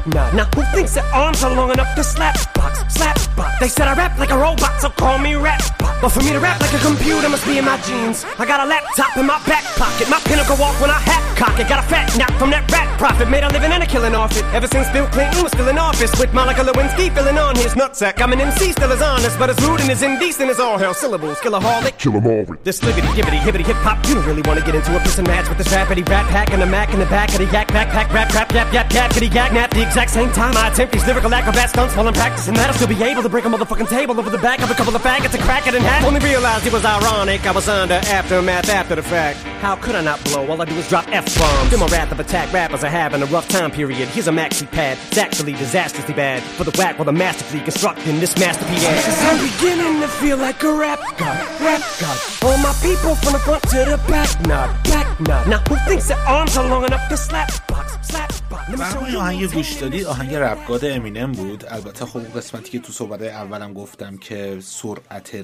Nah, 0.06 0.32
Now, 0.34 0.46
who 0.54 0.64
thinks 0.76 0.96
their 0.96 1.06
arms 1.14 1.44
are 1.44 1.56
long 1.56 1.72
enough 1.72 1.96
to 1.96 2.04
slap? 2.04 2.36
Box, 2.54 2.84
slap 2.94 3.16
box? 3.38 3.58
They 3.62 3.70
said 3.70 3.88
I 3.88 3.96
rap 3.96 4.20
like 4.20 4.32
a 4.32 4.38
robot, 4.38 4.82
so 4.82 4.90
call 4.90 5.18
me 5.18 5.36
rap. 5.36 5.62
But 6.04 6.12
for 6.12 6.20
me 6.20 6.32
to 6.32 6.40
rap 6.42 6.60
like 6.60 6.74
a 6.74 6.80
computer 6.80 7.30
must 7.30 7.46
be 7.46 7.58
in 7.60 7.64
my 7.64 7.80
jeans. 7.80 8.26
I 8.38 8.46
got 8.46 8.60
a 8.60 8.66
laptop 8.66 9.16
in 9.16 9.26
my 9.26 9.40
back 9.48 9.64
pocket, 9.80 10.10
my 10.10 10.20
pinnacle 10.28 10.58
walk 10.58 10.76
when 10.82 10.90
I 10.90 11.00
hat 11.00 11.24
cock 11.40 11.60
it. 11.60 11.70
Got 11.70 11.80
a 11.80 11.88
fat 11.88 12.12
nap 12.18 12.32
from 12.36 12.50
that 12.52 12.70
rat 12.72 12.88
profit, 13.00 13.30
made 13.30 13.44
a 13.44 13.50
living 13.56 13.72
and 13.72 13.82
a 13.82 13.86
killing 13.86 14.14
off 14.14 14.36
it. 14.36 14.44
Ever 14.52 14.68
since 14.68 14.90
Bill 14.92 15.08
Clinton 15.08 15.44
was 15.44 15.54
still 15.54 15.68
in 15.70 15.78
office, 15.78 16.12
with 16.20 16.34
Monica 16.34 16.60
Lewinsky 16.60 17.08
filling 17.16 17.38
on 17.38 17.56
his 17.56 17.74
nutsack. 17.74 18.22
I'm 18.22 18.34
an 18.34 18.42
MC, 18.42 18.74
still 18.74 18.92
as 18.92 19.02
honest, 19.02 19.40
but 19.40 19.50
as 19.50 19.58
rude 19.64 19.80
and 19.80 19.90
as 19.90 20.02
indecent 20.02 20.50
as 20.50 20.60
all 20.60 20.78
hell. 20.78 20.94
Syllables, 20.94 21.40
kill 21.40 21.56
a 21.56 21.60
harlot, 21.60 21.98
kill 21.98 22.16
'em 22.18 22.28
all. 22.28 22.46
This 22.64 22.80
libbity, 22.82 23.08
gibbity, 23.16 23.40
hibbity, 23.40 23.66
hip 23.66 23.78
hop, 23.78 23.98
you 24.08 24.16
don't 24.16 24.26
really 24.26 24.44
wanna 24.44 24.62
get 24.62 24.76
into 24.76 24.96
a 24.96 25.00
piss 25.00 25.18
and 25.20 25.28
match 25.28 25.48
with 25.48 25.58
this 25.58 25.70
rapidy 25.70 26.04
rat 26.10 26.28
pack 26.28 26.52
and 26.52 26.62
a 26.62 26.66
mac 26.66 26.94
in 26.94 27.00
the 27.00 27.06
back 27.06 27.30
of 27.30 27.38
the 27.38 27.48
yak 27.56 27.70
backpack 27.70 28.12
rap 28.14 28.34
rap 28.34 28.52
yap 28.52 28.74
yap 28.74 28.92
yap 28.94 29.12
kitty 29.12 29.28
yak 29.28 29.54
nap. 29.54 29.72
The 29.72 29.84
exact 29.84 30.12
same 30.12 30.32
time 30.34 30.56
I 30.58 30.68
attempt 30.68 30.92
these 30.92 31.08
lyrical 31.08 31.34
acrobat 31.34 31.70
stunts 31.70 31.96
while 31.96 32.08
I'm 32.08 32.14
practicing 32.14 32.56
that, 32.56 32.68
I'll 32.68 32.74
still 32.74 32.88
be 32.88 33.02
able 33.04 33.24
to 33.24 33.30
break 33.30 33.46
a 33.46 33.50
motherfucking 33.50 33.90
table 33.90 34.20
over 34.20 34.30
the 34.30 34.44
back 34.50 34.62
of 34.62 34.70
a 34.70 34.76
couple 34.76 34.96
of 34.96 35.02
faggots 35.02 35.34
and 35.34 35.44
crack 35.44 35.68
it 35.68 35.76
in 35.76 35.82
half. 35.82 35.93
Only 36.02 36.20
realized 36.20 36.66
it 36.66 36.74
was 36.74 36.86
ironic. 36.86 37.46
I 37.46 37.52
was 37.52 37.68
under 37.68 37.96
aftermath 37.96 38.70
after 38.70 38.96
the 38.96 39.04
fact. 39.04 39.40
How 39.62 39.76
could 39.76 39.96
I 39.96 40.02
not 40.02 40.24
blow? 40.26 40.48
All 40.48 40.62
I 40.62 40.66
do 40.66 40.76
is 40.76 40.88
drop 40.90 41.08
F 41.10 41.26
bombs. 41.38 41.70
Feel 41.70 41.80
my 41.80 41.88
wrath 41.88 42.12
of 42.12 42.20
attack 42.20 42.52
rappers 42.52 42.84
are 42.84 42.90
having 42.90 43.22
a 43.22 43.26
rough 43.28 43.48
time 43.48 43.72
period. 43.72 44.08
Here's 44.10 44.28
a 44.28 44.32
maxi 44.32 44.70
pad. 44.70 44.98
It's 45.08 45.18
actually 45.18 45.54
disastrously 45.54 46.14
bad 46.14 46.44
for 46.44 46.64
the 46.64 46.72
whack 46.78 46.98
while 46.98 47.06
the 47.06 47.14
masterfully 47.14 47.62
constructing 47.62 48.20
this 48.20 48.38
masterpiece. 48.38 48.84
I'm 48.86 49.40
beginning 49.42 50.02
to 50.02 50.08
feel 50.08 50.38
like 50.38 50.62
a 50.64 50.74
rap 50.74 51.00
god, 51.18 51.62
rap 51.62 51.82
god. 52.00 52.20
All 52.44 52.58
my 52.58 52.74
people 52.82 53.16
from 53.16 53.34
the 53.34 53.40
front 53.40 53.64
to 53.70 53.78
the 53.78 53.98
back, 54.08 54.48
nod, 54.48 54.84
back 54.84 55.20
nod. 55.20 55.48
Now 55.48 55.60
who 55.70 55.76
thinks 55.88 56.08
their 56.08 56.18
arms 56.20 56.58
are 56.58 56.68
long 56.68 56.86
enough 56.86 57.08
to 57.10 57.18
slap 57.18 57.50
box, 57.68 57.98
slap 58.08 58.32
برای 58.80 59.16
آهنگ 59.16 59.54
گوش 59.54 59.74
دادی؟ 59.74 60.06
آهنگ 60.06 60.36
رپگاد 60.36 60.86
امینم 60.86 61.32
بود. 61.32 61.66
البته 61.68 62.06
خب 62.06 62.38
قسمتی 62.38 62.72
که 62.72 62.80
تو 62.80 62.94
صحبت 62.94 63.22
اولم 63.22 63.74
گفتم 63.74 64.18
که 64.18 64.58
سرعت 64.62 65.36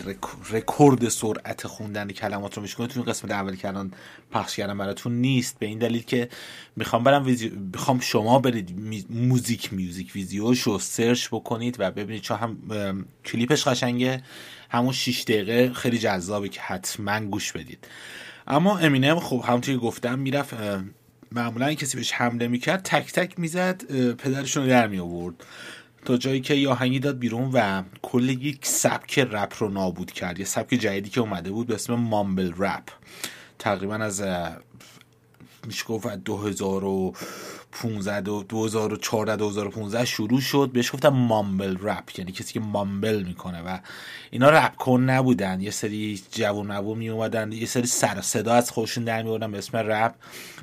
رکورد 0.52 1.10
سرعت 1.10 1.68
خوندن 1.68 2.12
کلمات 2.12 2.56
رو 2.56 2.62
میشکنه 2.62 2.88
تو 2.88 3.00
این 3.00 3.10
قسمت 3.10 3.32
اولی 3.32 3.58
که 3.58 3.68
الان 3.68 3.92
پخش 4.32 4.56
کردم 4.56 4.78
براتون 4.78 5.14
نیست. 5.14 5.60
به 5.60 5.66
این 5.66 5.80
دلیل 5.80 6.04
که 6.04 6.30
می‌خوام 6.76 7.04
برم 7.04 7.26
ویزیو... 7.26 7.52
می‌خوام 7.74 8.00
شما 8.00 8.40
برید 8.40 8.80
موزیک 9.10 9.74
music 9.74 10.12
video 10.16 10.49
ش 10.49 10.62
رو 10.62 10.80
search 10.80 11.28
بکنید 11.28 11.76
و 11.80 11.92
ببینید. 11.92 12.22
چون 12.22 12.38
هم 12.38 13.06
کلیپش 13.26 13.68
قشنگه. 13.68 14.24
همون 14.70 14.94
6 14.94 15.24
دقیقه 15.24 15.74
خیلی 15.74 15.98
جذابه 15.98 16.50
که 16.50 16.62
حتما 16.62 17.20
گوش 17.20 17.52
بدید. 17.52 17.88
اما 18.48 18.78
امینم 18.78 19.20
خب 19.20 19.44
همونطور 19.48 19.76
که 19.76 19.82
گفتم 19.82 20.20
می‌رفت 20.20 20.54
معمولا 21.32 21.74
کسی 21.74 21.98
بهش 21.98 22.12
حمله 22.14 22.48
می‌کرد 22.48 22.82
تک 22.84 23.12
تک 23.12 23.40
می‌زد 23.40 23.84
پدرشون 24.14 24.64
رو 24.64 24.70
در 24.70 24.88
می 24.88 25.00
آورد 25.00 25.36
تا 26.06 26.18
جایی 26.18 26.42
که 26.42 26.54
یه 26.54 26.70
آهنگی 26.70 27.00
داد 27.00 27.20
بیرون 27.20 27.52
و 27.54 27.84
کل 28.02 28.30
یک 28.30 28.66
سبک 28.66 29.20
رپ 29.20 29.54
رو 29.60 29.70
نابود 29.70 30.12
کرد. 30.12 30.40
یه 30.40 30.46
سبک 30.46 30.70
جدیدی 30.70 31.10
که 31.10 31.22
اومده 31.22 31.52
بود 31.52 31.68
به 31.68 31.76
اسم 31.76 31.94
mumble 31.94 32.54
rap. 32.58 32.84
تقریبا 33.60 33.96
از 33.96 34.24
میشه 35.68 35.86
گفت 35.86 36.08
2015 36.08 36.88
و 36.88 37.12
2014 37.72 39.36
2015 39.36 40.06
شروع 40.06 40.42
شد. 40.42 40.70
بهش 40.74 40.94
گفتم 40.94 41.10
مامبل 41.10 41.78
رپ 41.82 42.20
یعنی 42.20 42.32
کسی 42.32 42.54
که 42.54 42.60
مامبل 42.60 43.24
می‌کنه 43.24 43.62
و 43.62 43.80
اینا 44.32 44.50
رپ 44.50 44.76
کن 44.76 45.02
نبودن. 45.02 45.62
یه 45.62 45.72
سری 45.72 46.22
جوون 46.32 46.72
نبو 46.72 46.96
می 46.96 47.10
اومدن 47.10 47.52
یه 47.52 47.66
سری 47.66 47.88
سر 47.88 48.22
صدا 48.22 48.54
از 48.54 48.72
خودشون 48.72 49.04
در 49.04 49.24
می 49.24 49.38
به 49.38 49.58
اسم 49.58 49.78
رپ 49.78 50.16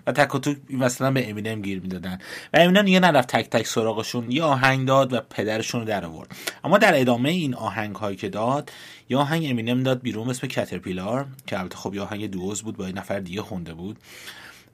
و 0.06 0.12
تک 0.12 0.34
و 0.34 0.38
تو 0.38 0.54
مثلا 0.70 1.10
به 1.10 1.30
امینم 1.30 1.62
گیر 1.62 1.80
می‌دادن. 1.80 2.18
و 2.54 2.58
امینم 2.58 2.82
دیگه 2.82 3.00
نرفت 3.00 3.28
تک 3.28 3.50
تک 3.50 3.66
سراغشون 3.66 4.30
یه 4.30 4.42
آهنگ 4.42 4.88
داد 4.88 5.12
و 5.12 5.20
پدرشون 5.30 5.80
رو 5.80 5.86
در 5.86 6.04
آورد 6.04 6.36
اما 6.64 6.78
در 6.78 7.00
ادامه 7.00 7.28
این 7.28 7.54
آهنگ 7.54 7.96
هایی 7.96 8.16
که 8.16 8.28
داد 8.28 8.72
یه 9.08 9.16
آهنگ 9.16 9.46
امینم 9.50 9.82
داد 9.82 10.02
بیرون 10.02 10.30
اسم 10.30 10.46
کترپیلار 10.46 11.26
که 11.46 11.58
البته 11.58 11.76
خب 11.76 11.94
یه 11.94 12.02
آهنگ 12.02 12.30
دوز 12.30 12.62
بود 12.62 12.76
با 12.76 12.86
یه 12.86 12.94
نفر 12.94 13.20
دیگه 13.20 13.42
خونده 13.42 13.74
بود. 13.74 13.98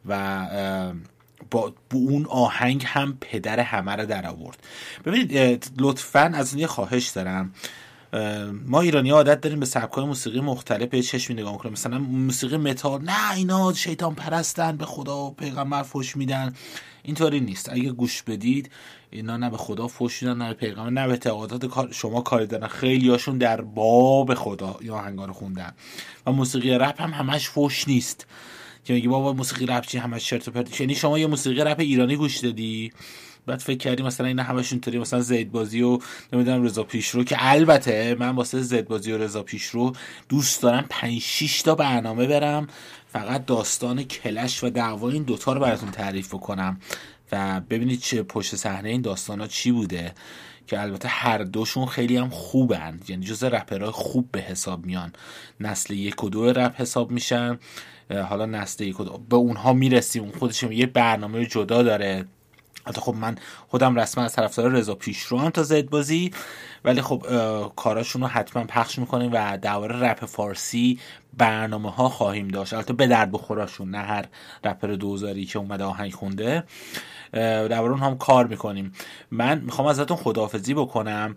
و 0.07 0.47
با 1.53 1.73
اون 1.93 2.27
آهنگ 2.27 2.85
هم 2.87 3.19
پدر 3.21 3.61
همه 3.61 3.97
رو 3.97 4.07
در 4.07 4.27
آورد. 4.27 4.59
ببینید 5.05 5.71
لطفا 5.79 6.33
از 6.35 6.55
این 6.55 6.67
خواهش 6.67 7.09
دارم. 7.09 7.53
ما 8.67 8.81
ایرانی 8.81 9.11
عادت 9.11 9.41
داریم 9.41 9.61
به 9.61 9.67
سبکای 9.67 10.05
موسیقی 10.05 10.41
مختلف 10.41 10.89
به 10.89 11.03
چشمی 11.03 11.37
نگاه 11.37 11.59
کنیم 11.59 11.73
مثلا 11.73 11.99
موسیقی 11.99 12.57
متال 12.57 13.03
نه 13.03 13.35
اینا 13.35 13.73
شیطان 13.73 14.15
پرستن 14.15 14.77
به 14.77 14.85
خدا 14.85 15.19
و 15.19 15.31
پیغمبر 15.31 15.83
فش 15.83 16.17
میدن. 16.17 16.55
اینطوری 17.03 17.41
نیست. 17.41 17.69
اگه 17.69 17.91
گوش 17.91 18.23
بدید 18.23 18.71
اینا 19.11 19.37
نه 19.37 19.51
به 19.51 19.57
خدا 19.57 19.89
فش 19.89 20.23
میدن 20.23 20.37
نه 20.37 20.49
به 20.49 20.55
پیغمبر 20.55 20.91
نه 20.91 21.07
به 21.07 21.13
اعتقادات 21.13 21.93
شما 21.93 22.21
کاری 22.21 22.47
دارن. 22.47 22.67
خیلی 22.67 23.09
هاشون 23.09 23.39
در 23.39 23.61
باب 23.61 24.35
خدا 24.35 24.77
یا 24.81 24.95
آهنگا 24.95 25.33
خوندن. 25.33 25.73
و 26.27 26.33
موسیقی 26.33 26.71
رپ 26.71 27.03
هم 27.03 27.11
همش 27.11 27.51
فش 27.51 27.89
نیست. 27.89 28.27
که 28.85 28.93
میگی 28.93 29.09
بابا 29.09 29.33
موسیقی 29.33 29.67
رپ 29.67 29.87
چی؟ 29.87 29.99
همش 29.99 30.25
چرت 30.25 30.49
و 30.49 30.51
پرت. 30.51 30.81
یعنی 30.81 30.95
شما 30.95 31.19
یه 31.19 31.27
موسیقی 31.27 31.61
رپ 31.61 31.81
ایرانی 31.81 32.17
گوش 32.17 32.39
دادی 32.39 32.93
بعد 33.47 33.59
فکر 33.59 33.79
کردی 33.79 34.03
مثلا 34.03 34.27
اینا 34.27 34.43
همشون 34.43 34.81
طوری 34.81 34.99
مثلا 34.99 35.21
زید 35.21 35.53
بازی 35.53 35.83
و 35.83 35.99
نمی‌دونم 36.33 36.63
رضا 36.63 36.83
پیشرو 36.83 37.25
که 37.25 37.37
البته 37.39 38.17
من 38.21 38.29
واسه 38.29 38.61
زید 38.63 38.89
بازی 38.89 39.13
و 39.13 39.19
رضا 39.19 39.43
پیشرو 39.43 39.93
دوست 40.29 40.63
دارم 40.63 40.85
5 40.89 41.21
6 41.21 41.63
تا 41.63 41.75
برنامه 41.75 42.27
برم 42.27 42.67
فقط 43.09 43.47
داستان 43.47 44.03
کلش 44.03 44.65
و 44.65 44.71
دعوا 44.71 45.11
این 45.11 45.23
دوتا 45.23 45.53
رو 45.53 45.61
براتون 45.61 45.91
تعریف 45.91 46.35
بکنم 46.35 46.81
و 47.33 47.61
ببینید 47.61 48.01
چه 48.01 48.23
پشت 48.23 48.57
صحنه 48.57 48.89
این 48.89 49.03
داستان 49.03 49.41
ها 49.41 49.47
چی 49.47 49.73
بوده. 49.73 50.15
که 50.67 50.81
البته 50.81 51.09
هر 51.09 51.39
دوشون 51.39 51.87
خیلی 51.87 52.17
هم 52.17 52.31
خوبند 52.31 53.05
یعنی 53.09 53.25
جز 53.25 53.45
رپرهای 53.45 53.91
خوب 53.91 54.29
به 54.33 54.41
حساب 54.41 54.87
میان. 54.87 55.13
نسل 55.61 55.95
یک 55.95 56.25
و 56.25 56.31
دو 56.31 56.53
رپ 56.53 56.81
حساب 56.81 57.11
میشن. 57.11 57.59
حالا 58.29 58.47
نسل 58.47 58.85
یک 58.85 59.01
و 59.01 59.05
دو 59.05 59.19
به 59.19 59.37
اونها 59.37 59.73
می‌رسیم. 59.73 60.23
اون 60.23 60.33
خودش 60.33 60.63
یه 60.63 60.87
برنامه 60.87 61.47
جدا 61.47 61.83
داره. 61.83 62.25
حتی 62.87 63.01
خب 63.01 63.15
من 63.15 63.37
خودم 63.69 63.97
رسما 63.97 64.25
از 64.25 64.33
طرفدار 64.33 64.71
رضا 64.71 64.95
پیشرو 64.95 65.39
هم 65.39 65.51
تا 65.51 65.63
زد 65.63 65.91
بازی. 65.91 66.31
ولی 66.85 67.03
خب 67.03 67.27
کاراشون 67.77 68.23
رو 68.23 68.29
حتما 68.29 68.65
پخش 68.65 68.99
می‌کنیم 68.99 69.31
و 69.33 69.59
درباره 69.59 69.97
رپ 70.01 70.25
فارسی 70.25 70.99
برنامه 71.37 71.91
ها 71.91 72.09
خواهیم 72.09 72.49
داشت. 72.49 72.75
البته 72.75 72.93
به 72.93 73.07
درد 73.07 73.33
بخوراشون 73.33 73.91
نه 73.91 73.99
هر 73.99 74.25
رپر 74.65 74.89
دوزاری 74.89 75.45
که 75.45 75.59
اومده 75.59 75.85
آهنگ 75.85 76.13
خونده. 76.13 76.65
درباره 77.33 77.93
اون 77.93 78.03
هم 78.03 78.19
کار 78.19 78.47
می‌کنیم. 78.47 78.93
من 79.31 79.61
می‌خوام 79.61 79.89
ازتون 79.89 80.17
خداحافظی 80.17 80.75
بکنم. 80.75 81.37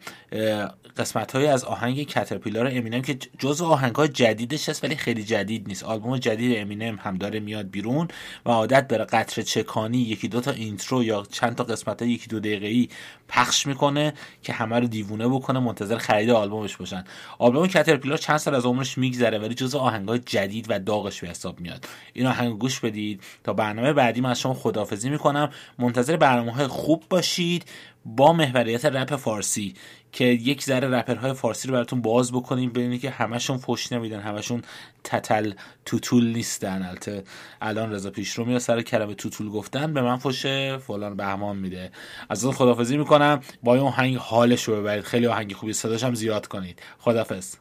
قسمت 0.98 1.32
های 1.32 1.48
از 1.48 1.64
آهنگ 1.64 2.04
Caterpillar 2.04 2.68
امینم 2.68 3.02
که 3.02 3.18
جز 3.40 3.62
آهنگ 3.62 3.96
های 3.96 4.08
جدیدش 4.08 4.70
هست 4.70 4.84
ولی 4.84 4.96
خیلی 4.96 5.24
جدید 5.24 5.68
نیست. 5.68 5.84
آلبوم 5.84 6.18
جدید 6.18 6.58
امینم 6.58 6.96
هم 7.02 7.18
داره 7.18 7.40
میاد 7.40 7.70
بیرون 7.70 8.08
و 8.46 8.50
عادت 8.50 8.88
داره 8.88 9.06
قطره 9.06 9.42
چکانی 9.42 9.98
یکی 9.98 10.28
دو 10.28 10.42
تا 10.42 10.52
intro 10.52 11.04
یا 11.04 11.24
چند 11.32 11.56
تا 11.56 11.64
قسمت 11.64 12.02
های 12.02 12.12
یکی 12.12 12.28
دو 12.28 12.40
دقیقه 12.40 12.94
پخش 13.28 13.68
می‌کنه 13.68 14.14
که 14.44 14.54
همه 14.54 14.80
رو 14.80 14.88
دیوونه 14.88 15.28
بکنه 15.28 15.60
منتظر 15.60 15.98
خرید 15.98 16.30
آلبومش 16.30 16.78
باشن. 16.78 17.04
آلبوم 17.40 17.68
Caterpillar 17.68 18.18
چند 18.18 18.38
سال 18.38 18.56
از 18.56 18.66
عمرش 18.66 18.98
میگذره 18.98 19.40
ولی 19.40 19.54
جز 19.54 19.76
آهنگ 19.76 20.08
های 20.08 20.20
جدید 20.20 20.66
و 20.70 20.80
داغش 20.80 21.22
به 21.22 21.28
حساب 21.28 21.60
میاد. 21.60 21.88
این 22.14 22.28
آهنگ 22.28 22.60
گوش 22.60 22.80
بدید. 22.80 23.24
تا 23.44 23.54
برنامه 23.54 23.94
بعدی 23.94 24.22
من 24.22 24.30
از 24.30 24.40
شما 24.40 24.54
خداحافظی 24.54 25.10
می‌کنم. 25.10 25.50
منتظر 25.80 26.18
برنامه 26.18 26.52
های 26.52 26.68
خوب 26.68 27.04
باشید. 27.10 27.66
با 28.06 28.34
محوریت 28.34 28.86
رپ 28.86 29.16
فارسی 29.16 29.74
که 30.12 30.26
یک 30.26 30.64
ذره 30.64 30.88
رپرهای 30.88 31.34
فارسی 31.34 31.68
رو 31.68 31.74
براتون 31.74 32.02
باز 32.02 32.32
بکنیم 32.32 32.70
ببینید 32.70 33.02
که 33.02 33.10
همشون 33.10 33.58
فوش 33.58 33.92
نمیدن 33.92 34.20
همشون 34.20 34.62
تتل 35.04 35.52
توتول 35.86 36.28
نیستن. 36.28 36.84
البته 36.84 37.24
الان 37.62 37.92
رضا 37.92 38.10
پیشرو 38.10 38.46
میاد 38.46 38.60
سر 38.60 38.82
کلمه 38.82 39.14
توتول 39.14 39.50
گفتن 39.50 39.94
به 39.94 40.02
من 40.02 40.18
فوش 40.18 40.46
فلان 40.88 41.16
بهمان 41.16 41.58
میده. 41.58 41.92
از 42.30 42.46
اون 42.46 42.54
خدافظی 42.54 42.98
می‌کنم. 42.98 43.40
با 43.64 43.76
این 43.76 43.84
آهنگ 43.84 44.18
حالش 44.18 44.64
رو 44.64 44.76
ببرید. 44.76 45.04
خیلی 45.04 45.28
آهنگ 45.28 45.54
خوبی 45.54 45.74
صداش 45.74 46.04
هم 46.04 46.16
زیاد 46.16 46.48
کنید. 46.48 46.80
خدافظ 47.00 47.56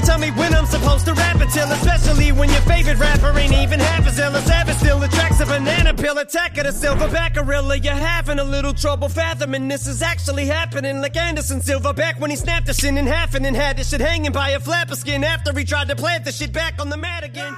Don't 0.00 0.06
tell 0.06 0.18
me 0.18 0.30
when 0.30 0.54
I'm 0.54 0.64
supposed 0.64 1.04
to 1.06 1.12
rap 1.12 1.42
until, 1.42 1.70
especially 1.72 2.32
when 2.32 2.48
your 2.48 2.62
favorite 2.62 2.98
rapper 2.98 3.38
ain't 3.38 3.52
even 3.52 3.78
half 3.78 4.06
as 4.06 4.18
ill 4.18 4.34
as 4.34 4.48
ever. 4.48 4.72
Still 4.72 5.02
attracts 5.02 5.40
a 5.40 5.44
banana 5.44 5.92
peel, 5.92 6.16
attack 6.16 6.56
of 6.56 6.64
the 6.64 6.70
silverback 6.70 7.34
gorilla. 7.34 7.76
You're 7.76 7.92
having 7.92 8.38
a 8.38 8.44
little 8.44 8.72
trouble 8.72 9.10
fathoming 9.10 9.68
this 9.68 9.86
is 9.86 10.00
actually 10.00 10.46
happening. 10.46 11.02
Like 11.02 11.18
Anderson 11.18 11.60
Silverback 11.60 12.18
when 12.18 12.30
he 12.30 12.36
snapped 12.36 12.66
the 12.66 12.72
shit 12.72 12.96
in 12.96 13.06
half 13.06 13.34
and 13.34 13.44
then 13.44 13.54
had 13.54 13.76
this 13.76 13.90
shit 13.90 14.00
hanging 14.00 14.32
by 14.32 14.50
a 14.50 14.60
flap 14.60 14.90
of 14.90 14.96
skin 14.96 15.22
after 15.22 15.52
he 15.52 15.66
tried 15.66 15.88
to 15.88 15.96
plant 15.96 16.24
the 16.24 16.32
shit 16.32 16.50
back 16.50 16.80
on 16.80 16.88
the 16.88 16.96
mat 16.96 17.22
again. 17.22 17.54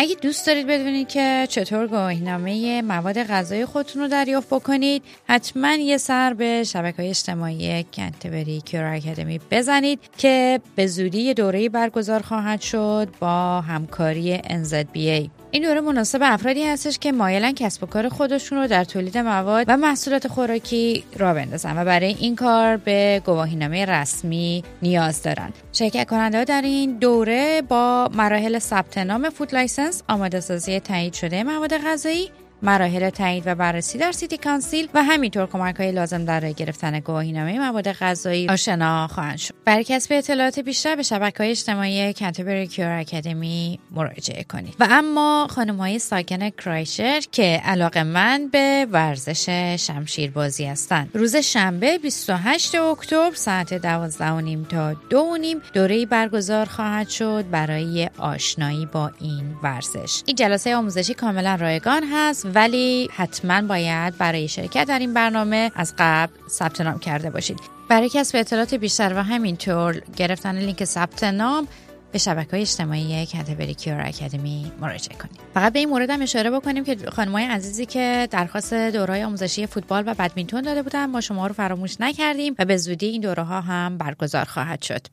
اگه 0.00 0.14
دوست 0.14 0.46
دارید 0.46 0.66
بدونید 0.66 1.08
که 1.08 1.46
چطور 1.50 1.86
گواهینامه 1.86 2.82
مواد 2.82 3.22
غذایی 3.22 3.64
خودتون 3.64 4.02
رو 4.02 4.08
دریافت 4.08 4.48
بکنید 4.48 5.02
حتما 5.28 5.72
یه 5.74 5.96
سر 5.96 6.34
به 6.34 6.64
شبکه 6.64 6.96
های 6.96 7.08
اجتماعی 7.08 7.84
کنتبری 7.92 8.60
کیور 8.60 8.94
اکادمی 8.94 9.40
بزنید 9.50 10.00
که 10.18 10.60
به 10.76 10.86
زودی 10.86 11.34
دوره 11.34 11.68
برگزار 11.68 12.22
خواهد 12.22 12.60
شد 12.60 13.08
با 13.20 13.60
همکاری 13.60 14.38
NZBA 14.38 15.37
این 15.50 15.62
دوره 15.62 15.80
مناسب 15.80 16.20
افرادی 16.22 16.64
هستش 16.64 16.98
که 16.98 17.12
مایلن 17.12 17.52
کسب 17.52 17.82
و 17.82 17.86
کار 17.86 18.08
خودشون 18.08 18.58
رو 18.58 18.66
در 18.66 18.84
تولید 18.84 19.18
مواد 19.18 19.64
و 19.68 19.76
محصولات 19.76 20.28
خوراکی 20.28 21.04
را 21.16 21.34
بندازن 21.34 21.78
و 21.78 21.84
برای 21.84 22.16
این 22.18 22.36
کار 22.36 22.76
به 22.76 23.22
گواهینامه 23.24 23.84
رسمی 23.84 24.64
نیاز 24.82 25.22
دارن. 25.22 25.52
شرکت 25.72 26.08
کننده 26.08 26.44
در 26.44 26.62
این 26.62 26.98
دوره 26.98 27.62
با 27.68 28.10
مراحل 28.14 28.58
ثبت 28.58 28.98
نام 28.98 29.30
food 29.30 29.54
license 29.54 30.02
آماده 30.08 30.40
سازی 30.40 30.80
تایید 30.80 31.12
شده 31.12 31.44
مواد 31.44 31.78
غذایی 31.78 32.30
مراحل 32.62 33.10
تایید 33.10 33.42
و 33.46 33.54
بررسی 33.54 33.98
در 33.98 34.12
city 34.12 34.36
council 34.36 34.88
و 34.94 35.02
همینطور 35.02 35.46
کمک 35.46 35.76
های 35.76 35.92
لازم 35.92 36.24
در 36.24 36.52
گرفتن 36.52 37.00
گواهینامه 37.00 37.58
مواد 37.58 37.92
غذایی 37.92 38.48
آشنا 38.48 39.06
خواهند 39.06 39.38
شد. 39.38 39.54
برای 39.64 39.84
کسب 39.84 40.12
اطلاعات 40.12 40.58
بیشتر 40.58 40.96
به 40.96 41.02
شبکه 41.02 41.38
های 41.38 41.50
اجتماعی 41.50 42.14
کنتبری 42.14 42.66
کیور 42.66 42.98
اکادمی 42.98 43.78
مراجعه 43.90 44.44
کنید. 44.44 44.74
و 44.80 44.86
اما 44.90 45.46
خانم 45.50 45.76
های 45.76 45.98
ساکن 45.98 46.50
کرایستچرچ 46.50 47.20
که 47.32 47.62
علاقه 47.64 48.02
مند 48.02 48.48
به 48.52 48.86
ورزش 48.90 49.48
شمشیر 49.80 50.30
بازی 50.30 50.64
هستند. 50.64 51.10
روز 51.14 51.36
شنبه 51.36 51.98
28 51.98 52.74
اکتبر 52.74 53.34
ساعت 53.34 53.74
12 53.74 54.64
تا 54.68 54.92
دو 54.92 55.36
نیم 55.36 55.62
دوره 55.72 56.06
برگزار 56.06 56.66
خواهد 56.66 57.08
شد 57.08 57.44
برای 57.50 58.10
آشنایی 58.18 58.86
با 58.86 59.10
این 59.20 59.56
ورزش. 59.62 60.22
این 60.26 60.36
جلسه 60.36 60.76
آموزشی 60.76 61.14
کاملا 61.14 61.54
رایگان 61.54 62.04
هست 62.12 62.47
ولی 62.54 63.08
حتما 63.12 63.62
باید 63.62 64.18
برای 64.18 64.48
شرکت 64.48 64.84
در 64.88 64.98
این 64.98 65.14
برنامه 65.14 65.70
از 65.74 65.94
قبل 65.98 66.32
ثبت 66.48 66.80
نام 66.80 66.98
کرده 66.98 67.30
باشید. 67.30 67.60
برای 67.88 68.08
کسب 68.08 68.36
اطلاعات 68.36 68.74
بیشتر 68.74 69.12
و 69.16 69.22
همینطور 69.22 70.00
گرفتن 70.16 70.58
لینک 70.58 70.84
ثبت 70.84 71.24
نام 71.24 71.68
به 72.12 72.18
شبکه 72.18 72.50
های 72.50 72.60
اجتماعی 72.60 73.26
کنتبری 73.26 73.74
کیور 73.74 74.06
اکادمی 74.06 74.72
مراجعه 74.80 75.16
کنید. 75.16 75.40
فقط 75.54 75.72
به 75.72 75.78
این 75.78 75.88
مورد 75.88 76.10
هم 76.10 76.22
اشاره 76.22 76.50
بکنیم 76.50 76.84
که 76.84 76.96
خانمای 77.12 77.44
عزیزی 77.44 77.86
که 77.86 78.28
درخواست 78.30 78.74
دورهای 78.74 79.24
آموزشی 79.24 79.66
فوتبال 79.66 80.04
و 80.06 80.14
بدمینتون 80.14 80.62
داده 80.62 80.82
بودن 80.82 81.06
ما 81.06 81.20
شما 81.20 81.46
رو 81.46 81.54
فراموش 81.54 82.00
نکردیم 82.00 82.54
و 82.58 82.64
به 82.64 82.76
زودی 82.76 83.06
این 83.06 83.20
دوره 83.20 83.42
ها 83.42 83.60
هم 83.60 83.98
برگزار 83.98 84.44
خواهد 84.44 84.82
شد. 84.82 85.06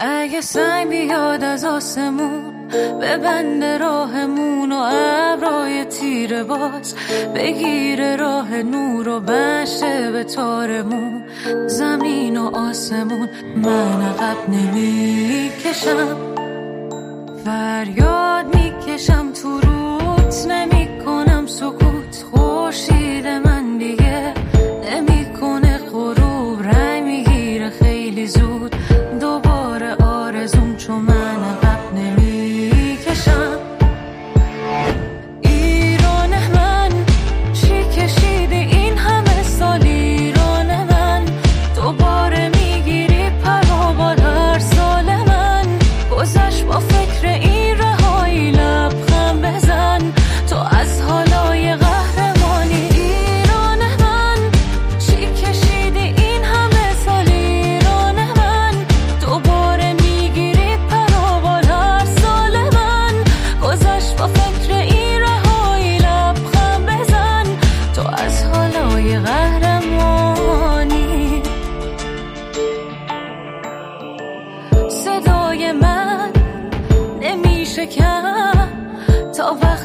اگه 0.00 0.40
سنگ 0.40 0.88
بیاد 0.88 1.44
از 1.44 1.64
آسمون 1.64 2.68
به 3.00 3.16
بند 3.16 3.64
راهمون 3.64 4.72
و 4.72 4.88
ابرای 4.92 5.84
تیر 5.84 6.42
باز 6.42 6.94
بگیره 7.34 8.16
راه 8.16 8.62
نور 8.62 9.08
و 9.08 9.20
بشه 9.20 10.10
به 10.10 10.24
تارمون. 10.24 11.22
زمین 11.66 12.36
و 12.36 12.56
آسمون 12.56 13.28
من 13.56 14.02
عقب 14.02 14.36
نمی‌کشم. 14.48 16.16
فریاد 17.44 18.56
می‌کشم 18.56 19.32
تو 19.32 19.60
روت 19.60 20.46
نمی‌کنم. 20.48 20.99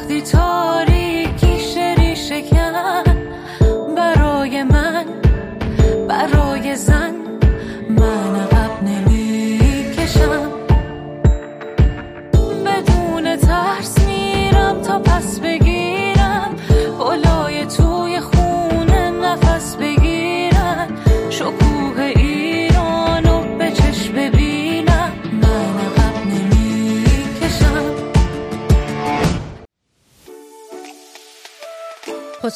تا 0.06 0.20
وقتی 0.20 0.65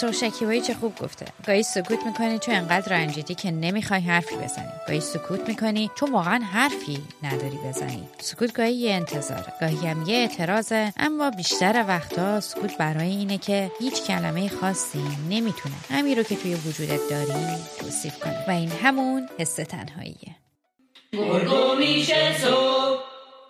خسرو 0.01 0.13
شکیبایی 0.13 0.61
چه 0.61 0.75
خوب 0.75 0.99
گفته. 0.99 1.27
گاهی 1.47 1.63
سکوت 1.63 2.07
می‌کنی 2.07 2.39
چون 2.39 2.55
انقدر 2.55 2.93
رنجیدی 2.93 3.35
که 3.35 3.51
نمی‌خوای 3.51 4.01
حرفی 4.01 4.37
بزنی. 4.37 4.73
گاهی 4.89 5.01
سکوت 5.01 5.49
می‌کنی 5.49 5.91
چون 5.95 6.13
واقعا 6.13 6.45
حرفی 6.45 7.03
نداری 7.23 7.59
بزنی. 7.65 8.09
سکوت 8.19 8.53
گاهی 8.53 8.73
یه 8.73 8.95
انتظاره. 8.95 9.53
گاهی 9.61 9.87
هم 9.87 10.03
یه 10.07 10.17
اعتراضه 10.17 10.93
اما 10.97 11.31
بیشتر 11.31 11.85
وقتا 11.89 12.41
سکوت 12.41 12.77
برای 12.77 13.09
اینه 13.09 13.39
که 13.39 13.71
هیچ 13.81 14.03
کلمه 14.03 14.49
خاصی 14.49 15.05
نمی‌تونه 15.31 15.75
همین 15.91 16.17
رو 16.17 16.23
که 16.23 16.37
توی 16.37 16.55
وجودت 16.55 17.01
داری 17.11 17.47
توصیف 17.79 18.19
کنه. 18.19 18.45
و 18.49 18.51
این 18.51 18.73
همون 18.73 19.29
حس 19.39 19.55
تنهاییه. 19.55 20.37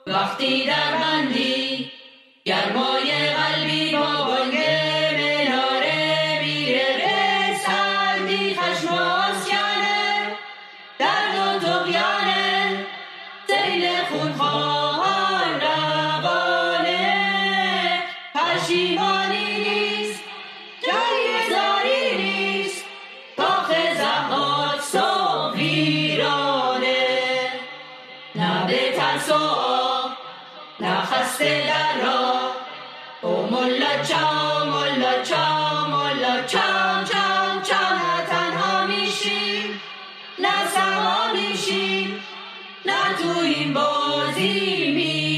وقتی 0.07 0.67
در 0.67 0.99
بندی 0.99 1.91
در 31.41 32.05
راه 32.05 32.57
او 33.23 33.47
ملا 33.51 34.05
چام 34.09 34.69
ملا 34.69 35.23
چام 35.23 35.91
ملا 35.91 36.43
چام 36.47 37.05
چام 37.05 37.63
چام 37.63 37.95
نه 37.99 38.27
تنها 38.31 38.87
میشیم 38.87 39.81
نه 40.39 40.67
سوا 40.75 41.33
میشیم 41.33 42.23
نه 42.87 43.15
تو 43.23 43.41
این 43.41 43.75
بازی 43.75 44.93
میبازیم 44.97 45.30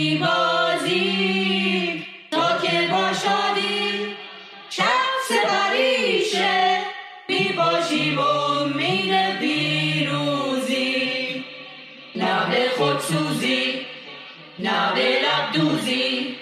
به 15.52 16.41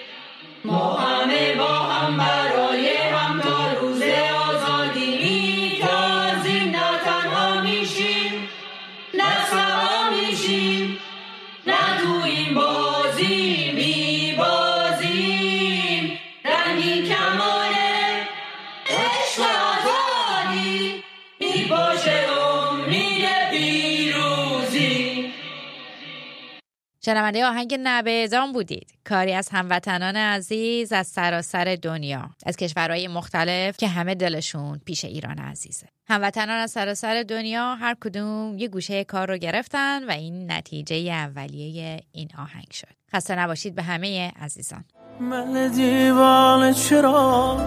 شنونده 27.05 27.45
آهنگ 27.45 27.79
نبهزان 27.83 28.51
بودید. 28.51 28.93
کاری 29.03 29.33
از 29.33 29.49
هموطنان 29.49 30.15
عزیز 30.15 30.91
از 30.91 31.07
سراسر 31.07 31.77
دنیا 31.81 32.29
از 32.45 32.57
کشورهای 32.57 33.07
مختلف 33.07 33.77
که 33.77 33.87
همه 33.87 34.15
دلشون 34.15 34.81
پیش 34.85 35.05
ایران 35.05 35.37
عزیزه. 35.37 35.87
هموطنان 36.07 36.49
از 36.59 36.71
سراسر 36.71 37.23
دنیا 37.23 37.75
هر 37.75 37.95
کدوم 38.01 38.57
یه 38.57 38.67
گوشه 38.67 39.03
کار 39.03 39.27
رو 39.27 39.37
گرفتن 39.37 40.03
و 40.03 40.11
این 40.11 40.51
نتیجه 40.51 40.95
اولیه 40.95 42.03
این 42.11 42.29
آهنگ 42.37 42.71
شد. 42.71 42.87
خسته 43.15 43.35
نباشید 43.35 43.75
به 43.75 43.83
همه 43.83 44.31
عزیزان. 44.41 44.85
من 45.19 45.71
دیوانه 45.71 46.73
چرا 46.73 47.57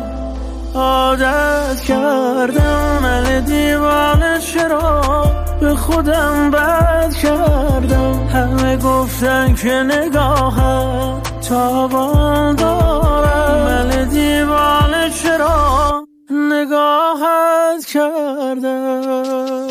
عادت 0.75 1.81
کردم 1.81 2.99
من 3.03 3.41
دیوانه 3.41 4.39
چرا؟ 4.39 5.25
به 5.61 5.75
خودم 5.75 6.51
بد 6.51 7.15
کردم. 7.23 8.29
همه 8.35 8.77
گفتن 8.77 9.55
که 9.55 9.73
نگاهم 9.73 11.23
تابان 11.49 12.57
دارم 12.57 13.65
من 13.65 14.09
دیوانه 14.09 15.11
چرا 15.11 16.07
نگاهت 16.31 17.85
کردم؟ 17.87 19.69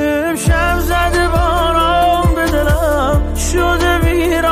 امشب 0.00 0.78
زده 0.80 1.28
باران 1.28 2.34
به 2.34 2.46
دلم 2.46 3.34
شده 3.34 3.98
ویران 3.98 4.45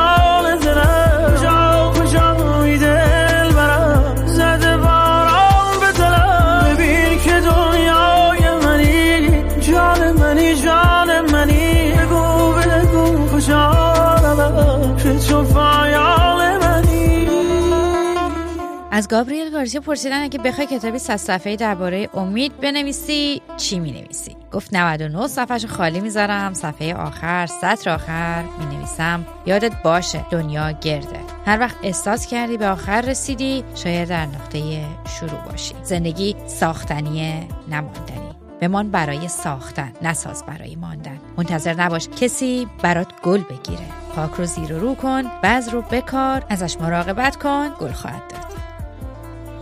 از 19.05 19.09
گابریل 19.09 19.51
گارسیا 19.51 19.81
پرسیدن 19.81 20.23
اگه 20.23 20.39
بخوای 20.39 20.67
کتابی 20.67 20.99
صد 20.99 21.17
صفحه‌ای 21.17 21.57
درباره 21.57 22.09
امید 22.15 22.61
بنویسی 22.61 23.43
چی 23.57 23.79
می‌نویسی؟ 23.79 24.37
گفت 24.53 24.75
99 24.75 25.27
صفحه‌شو 25.27 25.69
خالی 25.69 26.01
می‌ذارم 26.01 26.55
صفحه 26.55 26.95
آخر 26.95 27.47
سطر 27.47 27.91
آخر 27.91 28.45
می‌نویسم. 28.59 29.27
یادت 29.47 29.83
باشه 29.83 30.25
دنیا 30.31 30.71
گرده. 30.71 31.21
هر 31.47 31.61
وقت 31.61 31.77
احساس 31.83 32.27
کردی 32.27 32.57
به 32.57 32.69
آخر 32.69 33.01
رسیدی 33.01 33.65
شاید 33.75 34.09
در 34.09 34.27
نقطه 34.27 34.85
شروع 35.21 35.41
باشی. 35.51 35.75
زندگی 35.83 36.37
ساختنی 36.47 37.49
نماندنی. 37.69 38.35
بمان 38.61 38.91
برای 38.91 39.29
ساختن 39.29 39.93
نساز 40.03 40.45
برای 40.47 40.77
ماندن. 40.77 41.19
منتظر 41.37 41.75
نباش 41.75 42.09
کسی 42.09 42.67
برات 42.83 43.09
گل 43.23 43.41
بگیره. 43.41 43.87
پاک 44.17 44.31
رو 44.31 44.45
زیر 44.45 44.73
و 44.73 44.81
رو 44.81 44.95
کن 44.95 45.23
بعض 45.43 45.69
رو 45.69 45.83
بکار 45.83 46.45
ازش 46.49 46.77
مراقبت 46.81 47.37
کن 47.37 47.69
گل 47.81 47.93
خواهد 47.93 48.23
داد 48.29 48.44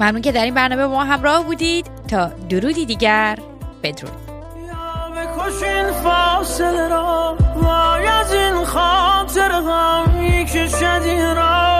ممنون 0.03 0.23
که 0.23 0.33
در 0.33 0.45
این 0.45 0.55
برنامه 0.55 0.87
با 0.87 0.93
ما 0.95 1.05
همراه 1.05 1.45
بودید. 1.45 1.87
تا 2.09 2.27
درودی 2.27 2.87
دیگر 2.87 3.39
بدرود. 3.83 4.13
بکشین 5.17 5.93
فاصله 5.93 6.89
را 6.89 7.37
وای 7.57 8.07
از 8.07 8.33
این 8.33 8.65
خاطر 8.65 9.49
شدین 10.69 11.37
را 11.37 11.72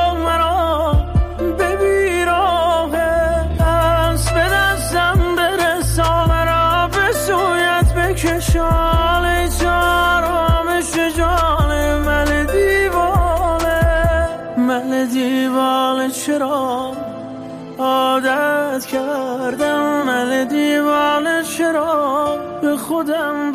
خودم 22.83 23.53